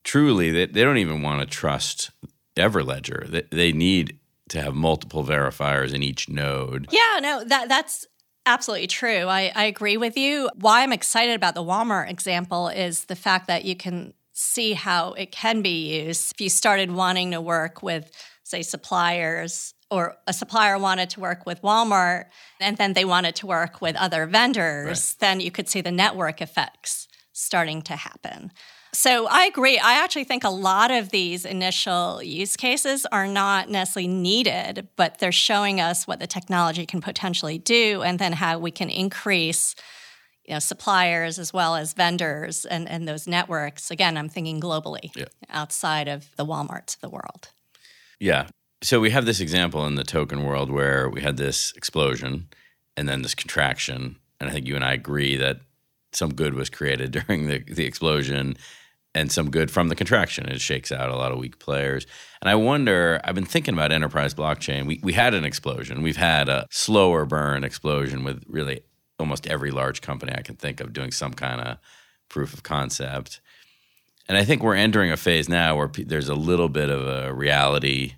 truly 0.04 0.52
they, 0.52 0.66
they 0.66 0.84
don't 0.84 0.98
even 0.98 1.22
want 1.22 1.42
to 1.42 1.46
trust 1.46 2.12
Everledger. 2.56 3.28
They, 3.28 3.44
they 3.52 3.72
need 3.72 4.20
to 4.50 4.62
have 4.62 4.76
multiple 4.76 5.24
verifiers 5.24 5.94
in 5.94 6.04
each 6.04 6.30
node. 6.30 6.88
Yeah, 6.92 7.20
no, 7.22 7.44
that 7.46 7.70
that's 7.70 8.06
absolutely 8.46 8.88
true. 8.88 9.28
I, 9.28 9.52
I 9.56 9.66
agree 9.66 9.98
with 9.98 10.18
you. 10.18 10.50
Why 10.56 10.84
I'm 10.84 10.94
excited 10.94 11.36
about 11.36 11.56
the 11.56 11.64
Walmart 11.64 12.10
example 12.10 12.68
is 12.68 13.06
the 13.06 13.16
fact 13.16 13.48
that 13.48 13.66
you 13.66 13.76
can 13.76 14.14
see 14.34 14.74
how 14.74 15.14
it 15.14 15.32
can 15.32 15.62
be 15.62 16.02
used. 16.02 16.34
If 16.34 16.42
you 16.42 16.50
started 16.50 16.92
wanting 16.92 17.32
to 17.32 17.42
work 17.42 17.84
with, 17.84 18.12
say, 18.44 18.62
suppliers 18.62 19.74
or 19.90 20.18
a 20.26 20.34
supplier 20.34 20.78
wanted 20.78 21.10
to 21.12 21.20
work 21.20 21.46
with 21.46 21.62
Walmart 21.62 22.26
and 22.60 22.78
then 22.78 22.94
they 22.94 23.06
wanted 23.06 23.36
to 23.36 23.48
work 23.48 23.82
with 23.82 23.96
other 23.96 24.26
vendors, 24.26 24.88
right. 24.88 25.20
then 25.20 25.40
you 25.40 25.52
could 25.52 25.70
see 25.70 25.82
the 25.82 25.92
network 25.92 26.42
effects 26.42 27.08
starting 27.34 27.82
to 27.84 27.96
happen. 27.96 28.52
So 28.94 29.28
I 29.28 29.46
agree. 29.46 29.80
I 29.80 30.04
actually 30.04 30.26
think 30.26 30.44
a 30.44 30.50
lot 30.50 30.92
of 30.92 31.10
these 31.10 31.46
initial 31.46 32.22
use 32.22 32.58
cases 32.58 33.06
are 33.12 33.28
not 33.28 33.70
necessarily 33.70 34.10
needed, 34.10 34.90
but 34.98 35.20
they're 35.20 35.32
showing 35.32 35.80
us 35.80 36.06
what 36.06 36.20
the 36.20 36.28
technology 36.28 36.86
can 36.86 37.00
potentially 37.00 37.58
do 37.58 38.02
and 38.02 38.20
then 38.20 38.34
how 38.34 38.60
we 38.60 38.72
can 38.72 38.90
increase 38.90 39.76
you 40.46 40.56
know, 40.56 40.60
suppliers 40.60 41.40
as 41.40 41.54
well 41.54 41.76
as 41.76 41.94
vendors 41.94 42.66
and, 42.66 42.90
and 42.90 43.08
those 43.08 43.28
networks. 43.28 43.92
Again, 43.92 44.18
I'm 44.18 44.28
thinking 44.28 44.60
globally 44.60 45.16
yeah. 45.16 45.26
outside 45.50 46.10
of 46.10 46.36
the 46.36 46.46
Walmarts 46.46 46.96
of 46.96 47.02
the 47.02 47.10
world. 47.10 47.50
Yeah 48.20 48.48
so 48.84 49.00
we 49.00 49.12
have 49.12 49.26
this 49.26 49.40
example 49.40 49.86
in 49.86 49.96
the 49.96 50.04
token 50.04 50.44
world 50.44 50.72
where 50.72 51.10
we 51.10 51.22
had 51.22 51.38
this 51.38 51.72
explosion 51.76 52.48
and 52.98 53.08
then 53.08 53.22
this 53.22 53.36
contraction 53.36 54.18
and 54.40 54.50
i 54.50 54.54
think 54.54 54.68
you 54.68 54.76
and 54.76 54.84
i 54.84 54.94
agree 54.94 55.36
that 55.38 55.60
some 56.12 56.34
good 56.34 56.54
was 56.54 56.70
created 56.70 57.12
during 57.28 57.48
the, 57.48 57.60
the 57.60 57.86
explosion 57.86 58.56
and 59.14 59.32
some 59.32 59.50
good 59.50 59.70
from 59.70 59.90
the 59.90 59.96
contraction. 59.96 60.48
It 60.48 60.62
shakes 60.62 60.92
out 60.92 61.10
a 61.10 61.16
lot 61.16 61.32
of 61.32 61.38
weak 61.38 61.60
players. 61.60 62.06
And 62.42 62.50
i 62.50 62.56
wonder 62.56 63.22
i've 63.24 63.36
been 63.36 63.46
thinking 63.46 63.74
about 63.74 63.92
enterprise 63.92 64.34
blockchain. 64.34 64.86
We, 64.86 65.00
we 65.04 65.14
had 65.14 65.34
an 65.34 65.46
explosion. 65.46 66.02
We've 66.02 66.18
had 66.18 66.50
a 66.50 66.68
slower 66.72 67.26
burn 67.26 67.64
explosion 67.64 68.24
with 68.24 68.44
really 68.48 68.82
almost 69.20 69.46
every 69.48 69.70
large 69.70 70.02
company 70.02 70.34
i 70.36 70.42
can 70.42 70.56
think 70.56 70.80
of 70.80 70.94
doing 70.94 71.12
some 71.12 71.34
kind 71.34 71.62
of 71.62 71.78
proof 72.30 72.54
of 72.54 72.64
concept. 72.64 73.42
And 74.28 74.38
i 74.38 74.44
think 74.46 74.64
we're 74.64 74.76
entering 74.76 75.12
a 75.12 75.18
phase 75.18 75.50
now 75.50 75.76
where 75.76 75.90
there's 76.06 76.30
a 76.30 76.36
little 76.36 76.70
bit 76.70 76.90
of 76.90 77.08
a 77.08 77.34
reality 77.34 78.14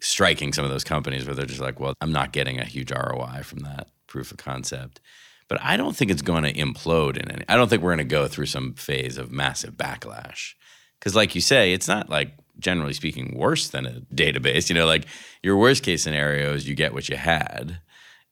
striking 0.00 0.52
some 0.52 0.64
of 0.64 0.70
those 0.70 0.84
companies 0.84 1.26
where 1.26 1.34
they're 1.34 1.46
just 1.46 1.60
like, 1.60 1.80
well, 1.80 1.94
I'm 2.00 2.12
not 2.12 2.32
getting 2.32 2.58
a 2.58 2.64
huge 2.64 2.92
ROI 2.92 3.42
from 3.42 3.60
that 3.60 3.88
proof 4.06 4.30
of 4.30 4.36
concept. 4.36 5.00
But 5.48 5.62
I 5.62 5.76
don't 5.76 5.96
think 5.96 6.10
it's 6.10 6.22
going 6.22 6.44
to 6.44 6.52
implode 6.52 7.16
in 7.16 7.30
any. 7.30 7.44
I 7.48 7.56
don't 7.56 7.68
think 7.68 7.82
we're 7.82 7.94
going 7.94 7.98
to 7.98 8.04
go 8.04 8.28
through 8.28 8.46
some 8.46 8.74
phase 8.74 9.16
of 9.16 9.32
massive 9.32 9.74
backlash. 9.74 10.54
Because, 10.98 11.14
like 11.14 11.34
you 11.34 11.40
say, 11.40 11.72
it's 11.72 11.88
not 11.88 12.10
like 12.10 12.34
generally 12.58 12.92
speaking, 12.92 13.34
worse 13.36 13.68
than 13.68 13.86
a 13.86 14.00
database. 14.14 14.68
You 14.68 14.74
know, 14.74 14.86
like 14.86 15.06
your 15.42 15.56
worst 15.56 15.82
case 15.82 16.02
scenario 16.02 16.54
is 16.54 16.68
you 16.68 16.74
get 16.74 16.92
what 16.92 17.08
you 17.08 17.16
had, 17.16 17.80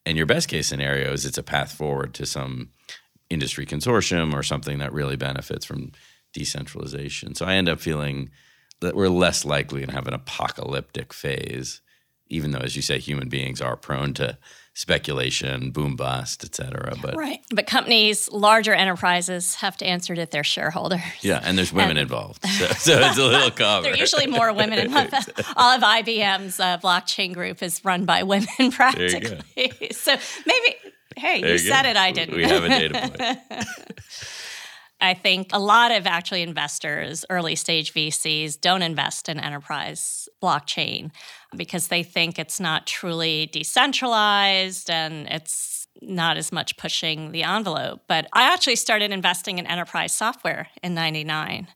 and 0.04 0.16
your 0.16 0.26
best 0.26 0.48
case 0.48 0.66
scenario 0.66 1.12
is 1.12 1.24
it's 1.24 1.38
a 1.38 1.42
path 1.42 1.72
forward 1.72 2.14
to 2.14 2.26
some 2.26 2.70
industry 3.30 3.66
consortium 3.66 4.34
or 4.34 4.42
something 4.42 4.78
that 4.78 4.92
really 4.92 5.16
benefits 5.16 5.64
from 5.64 5.92
decentralization. 6.32 7.34
So 7.34 7.46
I 7.46 7.54
end 7.54 7.68
up 7.68 7.80
feeling 7.80 8.30
that 8.80 8.94
we're 8.94 9.08
less 9.08 9.44
likely 9.44 9.86
to 9.86 9.92
have 9.92 10.06
an 10.06 10.14
apocalyptic 10.14 11.12
phase, 11.12 11.80
even 12.28 12.50
though, 12.50 12.60
as 12.60 12.76
you 12.76 12.82
say, 12.82 12.98
human 12.98 13.28
beings 13.28 13.60
are 13.60 13.76
prone 13.76 14.12
to 14.14 14.38
speculation, 14.76 15.70
boom 15.70 15.96
bust, 15.96 16.44
et 16.44 16.54
cetera. 16.54 16.94
But 17.00 17.16
right, 17.16 17.40
but 17.50 17.66
companies, 17.66 18.30
larger 18.30 18.74
enterprises, 18.74 19.54
have 19.56 19.74
to 19.78 19.86
answer 19.86 20.14
to 20.14 20.26
their 20.26 20.44
shareholders. 20.44 21.00
Yeah, 21.22 21.40
and 21.42 21.56
there's 21.56 21.72
women 21.72 21.92
and, 21.92 22.00
involved, 22.00 22.44
so, 22.46 22.66
so, 22.66 22.98
it's 23.00 23.18
a 23.18 23.24
little 23.24 23.50
there 23.82 23.94
are 23.94 23.96
usually 23.96 24.26
more 24.26 24.52
women 24.52 24.78
involved. 24.78 25.14
All 25.56 25.74
of 25.74 25.82
IBM's 25.82 26.60
uh, 26.60 26.76
blockchain 26.78 27.32
group 27.32 27.62
is 27.62 27.82
run 27.86 28.04
by 28.04 28.22
women, 28.22 28.70
practically. 28.70 29.40
so 29.92 30.14
maybe, 30.46 30.76
hey, 31.16 31.40
you, 31.40 31.52
you 31.52 31.58
said 31.58 31.86
it, 31.86 31.96
I 31.96 32.12
didn't. 32.12 32.36
We 32.36 32.44
have 32.44 32.64
a 32.64 32.68
data 32.68 33.10
point. 33.48 33.66
I 35.00 35.14
think 35.14 35.48
a 35.52 35.58
lot 35.58 35.92
of 35.92 36.06
actually 36.06 36.42
investors, 36.42 37.24
early 37.28 37.54
stage 37.54 37.92
VCs, 37.92 38.60
don't 38.60 38.82
invest 38.82 39.28
in 39.28 39.38
enterprise 39.38 40.28
blockchain 40.42 41.10
because 41.54 41.88
they 41.88 42.02
think 42.02 42.38
it's 42.38 42.58
not 42.58 42.86
truly 42.86 43.46
decentralized 43.52 44.88
and 44.90 45.26
it's 45.28 45.86
not 46.00 46.36
as 46.36 46.52
much 46.52 46.76
pushing 46.76 47.32
the 47.32 47.42
envelope. 47.42 48.02
But 48.08 48.26
I 48.32 48.52
actually 48.52 48.76
started 48.76 49.10
investing 49.10 49.58
in 49.58 49.66
enterprise 49.66 50.14
software 50.14 50.68
in 50.82 50.94
99 50.94 51.68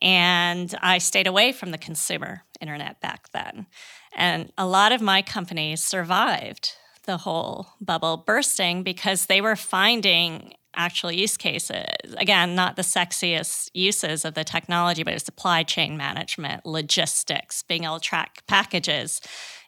and 0.00 0.74
I 0.80 0.98
stayed 0.98 1.26
away 1.26 1.52
from 1.52 1.70
the 1.70 1.78
consumer 1.78 2.44
internet 2.60 3.00
back 3.00 3.30
then. 3.32 3.66
And 4.14 4.52
a 4.58 4.66
lot 4.66 4.92
of 4.92 5.00
my 5.00 5.22
companies 5.22 5.82
survived 5.82 6.72
the 7.04 7.18
whole 7.18 7.68
bubble 7.80 8.18
bursting 8.18 8.82
because 8.82 9.26
they 9.26 9.40
were 9.40 9.56
finding 9.56 10.54
actual 10.76 11.12
use 11.12 11.36
cases. 11.36 12.14
Again, 12.16 12.54
not 12.54 12.76
the 12.76 12.82
sexiest 12.82 13.70
uses 13.74 14.24
of 14.24 14.34
the 14.34 14.44
technology, 14.44 15.02
but 15.02 15.20
supply 15.20 15.62
chain 15.62 15.96
management, 15.96 16.64
logistics, 16.66 17.62
being 17.62 17.84
able 17.84 17.98
to 17.98 18.08
track 18.08 18.46
packages 18.46 19.20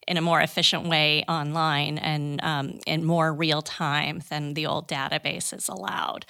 in 0.07 0.17
a 0.17 0.21
more 0.21 0.41
efficient 0.41 0.89
way 0.89 1.25
online 1.29 1.99
and 1.99 2.43
um, 2.43 2.81
in 2.87 3.05
more 3.05 3.33
real 3.33 3.63
time 3.63 4.21
than 4.29 4.55
the 4.55 4.67
old 4.67 4.89
databases 4.89 5.69
allowed. 5.69 6.27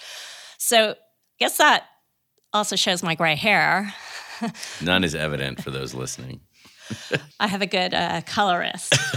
So, 0.59 0.91
I 0.91 0.97
guess 1.39 1.57
that 1.59 1.85
also 2.53 2.77
shows 2.77 3.03
my 3.03 3.15
gray 3.15 3.37
hair. 3.37 3.95
None 4.83 5.05
is 5.05 5.15
evident 5.15 5.63
for 5.63 5.71
those 5.71 5.95
listening. 5.95 6.41
I 7.41 7.47
have 7.47 7.63
a 7.63 7.67
good 7.67 7.95
uh, 7.95 8.23
colorist. 8.27 8.95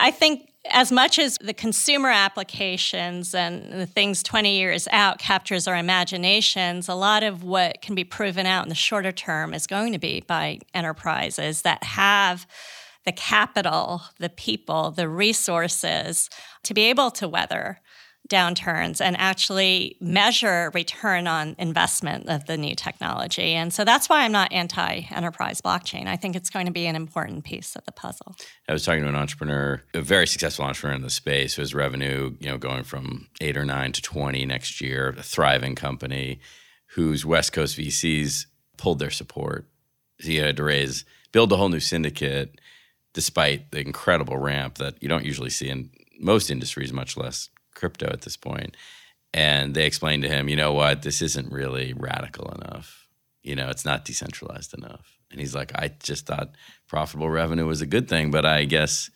I 0.00 0.10
think 0.10 0.50
as 0.70 0.90
much 0.90 1.18
as 1.18 1.36
the 1.40 1.54
consumer 1.54 2.08
applications 2.08 3.34
and 3.34 3.70
the 3.70 3.86
things 3.86 4.22
20 4.22 4.56
years 4.56 4.88
out 4.90 5.18
captures 5.18 5.68
our 5.68 5.76
imaginations, 5.76 6.88
a 6.88 6.94
lot 6.94 7.22
of 7.22 7.44
what 7.44 7.82
can 7.82 7.94
be 7.94 8.04
proven 8.04 8.46
out 8.46 8.64
in 8.64 8.70
the 8.70 8.74
shorter 8.74 9.12
term 9.12 9.52
is 9.52 9.66
going 9.66 9.92
to 9.92 9.98
be 9.98 10.20
by 10.20 10.58
enterprises 10.74 11.62
that 11.62 11.84
have 11.84 12.46
the 13.04 13.12
capital, 13.12 14.02
the 14.18 14.28
people, 14.28 14.90
the 14.90 15.08
resources 15.08 16.30
to 16.62 16.74
be 16.74 16.82
able 16.82 17.10
to 17.10 17.28
weather 17.28 17.80
downturns 18.30 19.00
and 19.00 19.16
actually 19.18 19.96
measure 20.00 20.70
return 20.72 21.26
on 21.26 21.54
investment 21.58 22.28
of 22.28 22.46
the 22.46 22.56
new 22.56 22.74
technology. 22.74 23.52
And 23.54 23.74
so 23.74 23.84
that's 23.84 24.08
why 24.08 24.22
I'm 24.22 24.32
not 24.32 24.52
anti 24.52 25.00
enterprise 25.10 25.60
blockchain. 25.60 26.06
I 26.06 26.16
think 26.16 26.36
it's 26.36 26.48
going 26.48 26.66
to 26.66 26.72
be 26.72 26.86
an 26.86 26.96
important 26.96 27.44
piece 27.44 27.76
of 27.76 27.84
the 27.84 27.92
puzzle. 27.92 28.36
I 28.68 28.72
was 28.72 28.84
talking 28.84 29.02
to 29.02 29.08
an 29.08 29.16
entrepreneur, 29.16 29.82
a 29.92 30.00
very 30.00 30.26
successful 30.26 30.64
entrepreneur 30.64 30.96
in 30.96 31.02
the 31.02 31.10
space, 31.10 31.54
who 31.54 31.62
has 31.62 31.74
revenue, 31.74 32.36
you 32.40 32.48
know, 32.48 32.56
going 32.56 32.84
from 32.84 33.28
eight 33.40 33.56
or 33.56 33.64
nine 33.64 33.92
to 33.92 34.00
20 34.00 34.46
next 34.46 34.80
year, 34.80 35.14
a 35.18 35.22
thriving 35.22 35.74
company 35.74 36.40
whose 36.94 37.26
West 37.26 37.52
Coast 37.52 37.76
VCs 37.76 38.46
pulled 38.76 38.98
their 38.98 39.10
support. 39.10 39.68
He 40.18 40.36
had 40.36 40.56
to 40.56 40.62
raise, 40.62 41.04
build 41.32 41.52
a 41.52 41.56
whole 41.56 41.68
new 41.68 41.80
syndicate 41.80 42.60
despite 43.12 43.72
the 43.72 43.80
incredible 43.80 44.36
ramp 44.36 44.76
that 44.78 45.02
you 45.02 45.08
don't 45.08 45.24
usually 45.24 45.50
see 45.50 45.68
in 45.68 45.90
most 46.20 46.50
industries, 46.50 46.92
much 46.92 47.16
less 47.16 47.48
crypto 47.80 48.06
at 48.06 48.22
this 48.22 48.36
point. 48.36 48.76
And 49.32 49.74
they 49.74 49.86
explained 49.86 50.22
to 50.22 50.28
him, 50.28 50.48
you 50.48 50.56
know 50.56 50.72
what, 50.72 51.02
this 51.02 51.22
isn't 51.22 51.52
really 51.52 51.94
radical 51.96 52.52
enough. 52.52 53.08
You 53.42 53.56
know, 53.56 53.68
it's 53.68 53.84
not 53.84 54.04
decentralized 54.04 54.74
enough. 54.76 55.18
And 55.30 55.40
he's 55.40 55.54
like, 55.54 55.72
I 55.74 55.92
just 56.02 56.26
thought 56.26 56.50
profitable 56.88 57.30
revenue 57.30 57.66
was 57.66 57.80
a 57.80 57.86
good 57.86 58.08
thing, 58.08 58.30
but 58.30 58.44
I 58.44 58.64
guess 58.64 59.10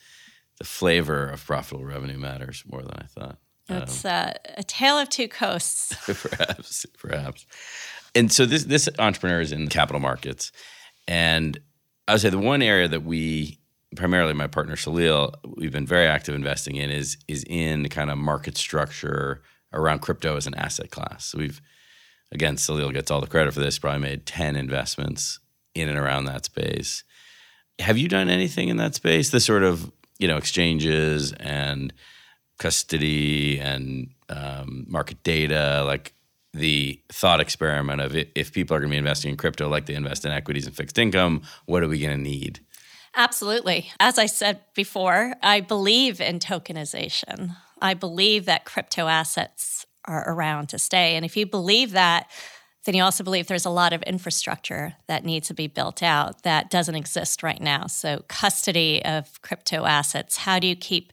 the 0.58 0.64
flavor 0.64 1.28
of 1.28 1.44
profitable 1.44 1.84
revenue 1.84 2.18
matters 2.18 2.62
more 2.70 2.82
than 2.82 2.94
I 2.96 3.06
thought. 3.06 3.38
It's 3.68 4.04
um, 4.04 4.10
uh, 4.12 4.32
a 4.56 4.62
tale 4.62 4.98
of 4.98 5.08
two 5.08 5.28
coasts. 5.28 5.94
perhaps, 6.22 6.86
perhaps. 6.98 7.46
And 8.14 8.30
so 8.30 8.46
this 8.46 8.64
this 8.64 8.88
entrepreneur 8.98 9.40
is 9.40 9.52
in 9.52 9.68
capital 9.68 10.00
markets, 10.00 10.52
and 11.08 11.58
I 12.06 12.12
would 12.12 12.20
say 12.20 12.28
the 12.28 12.38
one 12.38 12.62
area 12.62 12.86
that 12.88 13.02
we 13.02 13.58
primarily 13.94 14.34
my 14.34 14.46
partner 14.46 14.76
Salil, 14.76 15.34
we've 15.56 15.72
been 15.72 15.86
very 15.86 16.06
active 16.06 16.34
investing 16.34 16.76
in 16.76 16.90
is 16.90 17.16
is 17.28 17.44
in 17.48 17.88
kind 17.88 18.10
of 18.10 18.18
market 18.18 18.56
structure 18.56 19.42
around 19.72 20.00
crypto 20.00 20.36
as 20.36 20.46
an 20.46 20.54
asset 20.54 20.90
class. 20.90 21.26
So 21.26 21.38
we've 21.38 21.60
again, 22.32 22.56
Salil 22.56 22.92
gets 22.92 23.10
all 23.10 23.20
the 23.20 23.26
credit 23.26 23.54
for 23.54 23.60
this. 23.60 23.78
Probably 23.78 24.00
made 24.00 24.26
ten 24.26 24.56
investments 24.56 25.40
in 25.74 25.88
and 25.88 25.98
around 25.98 26.24
that 26.26 26.44
space. 26.44 27.04
Have 27.80 27.98
you 27.98 28.08
done 28.08 28.28
anything 28.28 28.68
in 28.68 28.76
that 28.76 28.94
space? 28.94 29.30
The 29.30 29.40
sort 29.40 29.62
of 29.62 29.90
you 30.18 30.28
know 30.28 30.36
exchanges 30.36 31.32
and 31.32 31.92
custody 32.58 33.58
and 33.58 34.10
um, 34.28 34.86
market 34.88 35.22
data, 35.22 35.82
like 35.84 36.14
the 36.52 37.00
thought 37.10 37.40
experiment 37.40 38.00
of 38.00 38.14
if 38.14 38.52
people 38.52 38.76
are 38.76 38.80
going 38.80 38.90
to 38.90 38.94
be 38.94 38.98
investing 38.98 39.32
in 39.32 39.36
crypto 39.36 39.68
like 39.68 39.86
they 39.86 39.94
invest 39.94 40.24
in 40.24 40.30
equities 40.30 40.66
and 40.66 40.76
fixed 40.76 40.98
income, 40.98 41.42
what 41.66 41.82
are 41.82 41.88
we 41.88 41.98
going 41.98 42.16
to 42.16 42.22
need? 42.22 42.60
Absolutely. 43.16 43.90
As 44.00 44.18
I 44.18 44.26
said 44.26 44.60
before, 44.74 45.34
I 45.42 45.60
believe 45.60 46.20
in 46.20 46.38
tokenization. 46.40 47.56
I 47.80 47.94
believe 47.94 48.46
that 48.46 48.64
crypto 48.64 49.06
assets 49.06 49.86
are 50.06 50.28
around 50.28 50.68
to 50.70 50.78
stay. 50.78 51.16
And 51.16 51.24
if 51.24 51.36
you 51.36 51.46
believe 51.46 51.92
that, 51.92 52.30
then 52.84 52.94
you 52.94 53.02
also 53.02 53.24
believe 53.24 53.46
there's 53.46 53.64
a 53.64 53.70
lot 53.70 53.92
of 53.92 54.02
infrastructure 54.02 54.94
that 55.06 55.24
needs 55.24 55.48
to 55.48 55.54
be 55.54 55.66
built 55.66 56.02
out 56.02 56.42
that 56.42 56.70
doesn't 56.70 56.94
exist 56.94 57.42
right 57.42 57.60
now. 57.60 57.86
So, 57.86 58.24
custody 58.28 59.02
of 59.04 59.40
crypto 59.42 59.86
assets, 59.86 60.36
how 60.38 60.58
do 60.58 60.66
you 60.66 60.76
keep 60.76 61.12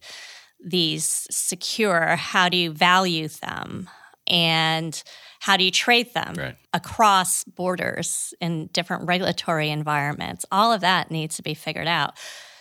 these 0.63 1.27
secure? 1.31 2.17
How 2.17 2.49
do 2.49 2.57
you 2.57 2.71
value 2.71 3.29
them? 3.29 3.89
And 4.27 5.01
how 5.41 5.57
do 5.57 5.63
you 5.63 5.71
trade 5.71 6.13
them 6.13 6.35
right. 6.37 6.55
across 6.71 7.43
borders 7.43 8.31
in 8.39 8.67
different 8.67 9.07
regulatory 9.07 9.71
environments? 9.71 10.45
All 10.51 10.71
of 10.71 10.81
that 10.81 11.09
needs 11.09 11.35
to 11.37 11.41
be 11.41 11.55
figured 11.55 11.87
out. 11.87 12.13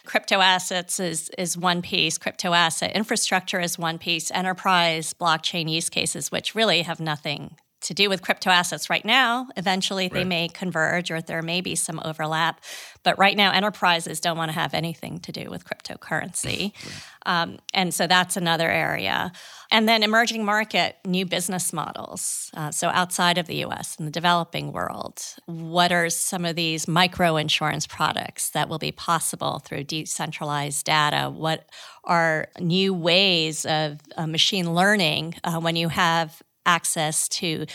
Crypto 0.07 0.41
assets 0.41 0.99
is, 0.99 1.31
is 1.37 1.59
one 1.59 1.83
piece, 1.83 2.17
crypto 2.17 2.55
asset 2.55 2.93
infrastructure 2.97 3.61
is 3.61 3.79
one 3.79 3.99
piece, 3.99 4.31
enterprise 4.31 5.13
blockchain 5.13 5.71
use 5.71 5.91
cases, 5.91 6.33
which 6.33 6.55
really 6.55 6.81
have 6.81 7.01
nothing 7.01 7.55
to 7.83 7.95
do 7.95 8.09
with 8.09 8.23
crypto 8.23 8.51
assets 8.51 8.91
right 8.91 9.05
now. 9.05 9.49
Eventually, 9.57 10.05
right. 10.05 10.13
they 10.13 10.25
may 10.25 10.49
converge 10.49 11.11
or 11.11 11.21
there 11.21 11.43
may 11.43 11.61
be 11.61 11.75
some 11.75 12.01
overlap. 12.05 12.61
But 13.03 13.19
right 13.19 13.37
now, 13.37 13.53
enterprises 13.53 14.21
don't 14.21 14.37
want 14.37 14.51
to 14.51 14.59
have 14.59 14.75
anything 14.75 15.19
to 15.21 15.33
do 15.33 15.51
with 15.51 15.65
cryptocurrency. 15.65 16.73
Um, 17.27 17.59
and 17.75 17.93
so 17.93 18.07
that's 18.07 18.39
another 18.39 18.71
area. 18.71 19.31
And 19.71 19.87
then 19.87 20.03
emerging 20.03 20.43
market, 20.43 20.97
new 21.05 21.27
business 21.27 21.71
models. 21.71 22.51
Uh, 22.55 22.71
so 22.71 22.89
outside 22.89 23.37
of 23.37 23.47
the 23.47 23.57
US, 23.67 23.97
in 23.97 24.07
the 24.07 24.11
developing 24.11 24.73
world, 24.73 25.21
what 25.45 25.93
are 25.93 26.09
some 26.09 26.47
of 26.47 26.57
these 26.57 26.89
micro 26.89 27.37
insurance 27.37 27.87
products 27.87 28.49
that 28.53 28.71
will 28.71 28.79
be 28.79 28.91
possible 28.91 29.59
through 29.59 29.85
decentralized 29.85 30.87
data? 30.87 31.29
What 31.29 31.69
are 32.05 32.49
new 32.59 32.95
ways 32.95 33.67
of 33.67 34.01
uh, 34.17 34.27
machine 34.27 34.75
learning 34.75 35.35
uh, 35.45 35.61
when 35.61 35.77
you 35.77 35.91
have 35.91 36.43
access 36.67 37.29
to 37.29 37.67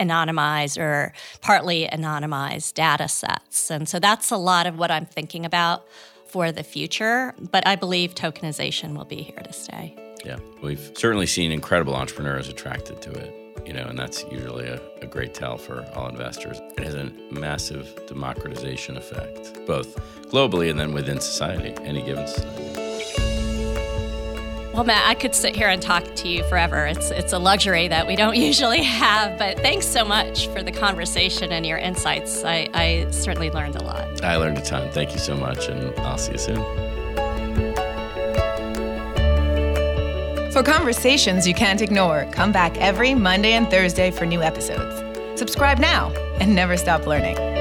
anonymized 0.00 0.80
or 0.80 1.12
partly 1.40 1.88
anonymized 1.92 2.74
data 2.74 3.08
sets. 3.08 3.70
And 3.70 3.88
so 3.88 3.98
that's 3.98 4.30
a 4.30 4.36
lot 4.36 4.66
of 4.66 4.78
what 4.78 4.90
I'm 4.90 5.06
thinking 5.06 5.44
about 5.44 5.86
for 6.26 6.52
the 6.52 6.62
future. 6.62 7.34
But 7.50 7.66
I 7.66 7.76
believe 7.76 8.14
tokenization 8.14 8.96
will 8.96 9.04
be 9.04 9.22
here 9.22 9.40
to 9.42 9.52
stay. 9.52 9.96
Yeah, 10.24 10.38
we've 10.62 10.92
certainly 10.94 11.26
seen 11.26 11.52
incredible 11.52 11.94
entrepreneurs 11.94 12.48
attracted 12.48 13.02
to 13.02 13.10
it. 13.10 13.34
You 13.66 13.74
know, 13.74 13.86
and 13.86 13.98
that's 13.98 14.24
usually 14.30 14.66
a, 14.66 14.80
a 15.02 15.06
great 15.06 15.34
tell 15.34 15.58
for 15.58 15.84
all 15.94 16.08
investors. 16.08 16.58
It 16.78 16.84
has 16.84 16.94
a 16.94 17.12
massive 17.30 18.06
democratization 18.06 18.96
effect, 18.96 19.66
both 19.66 19.96
globally 20.30 20.70
and 20.70 20.80
then 20.80 20.94
within 20.94 21.20
society, 21.20 21.74
any 21.84 22.02
given 22.02 22.26
society. 22.26 22.77
Well, 24.78 24.86
Matt, 24.86 25.08
I 25.08 25.14
could 25.14 25.34
sit 25.34 25.56
here 25.56 25.68
and 25.68 25.82
talk 25.82 26.04
to 26.14 26.28
you 26.28 26.44
forever. 26.44 26.86
It's 26.86 27.10
it's 27.10 27.32
a 27.32 27.38
luxury 27.40 27.88
that 27.88 28.06
we 28.06 28.14
don't 28.14 28.36
usually 28.50 28.84
have. 28.84 29.36
But 29.36 29.58
thanks 29.58 29.88
so 29.88 30.04
much 30.04 30.46
for 30.50 30.62
the 30.62 30.70
conversation 30.70 31.50
and 31.50 31.66
your 31.66 31.78
insights. 31.78 32.44
I, 32.44 32.68
I 32.72 33.10
certainly 33.10 33.50
learned 33.50 33.74
a 33.74 33.82
lot. 33.82 34.22
I 34.22 34.36
learned 34.36 34.56
a 34.56 34.60
ton. 34.60 34.88
Thank 34.92 35.14
you 35.14 35.18
so 35.18 35.36
much, 35.36 35.66
and 35.66 35.92
I'll 35.98 36.16
see 36.16 36.30
you 36.30 36.38
soon. 36.38 36.62
For 40.52 40.62
conversations 40.62 41.44
you 41.44 41.54
can't 41.54 41.82
ignore, 41.82 42.28
come 42.30 42.52
back 42.52 42.76
every 42.76 43.14
Monday 43.14 43.54
and 43.54 43.68
Thursday 43.68 44.12
for 44.12 44.26
new 44.26 44.42
episodes. 44.42 44.94
Subscribe 45.40 45.80
now 45.80 46.12
and 46.38 46.54
never 46.54 46.76
stop 46.76 47.04
learning. 47.04 47.57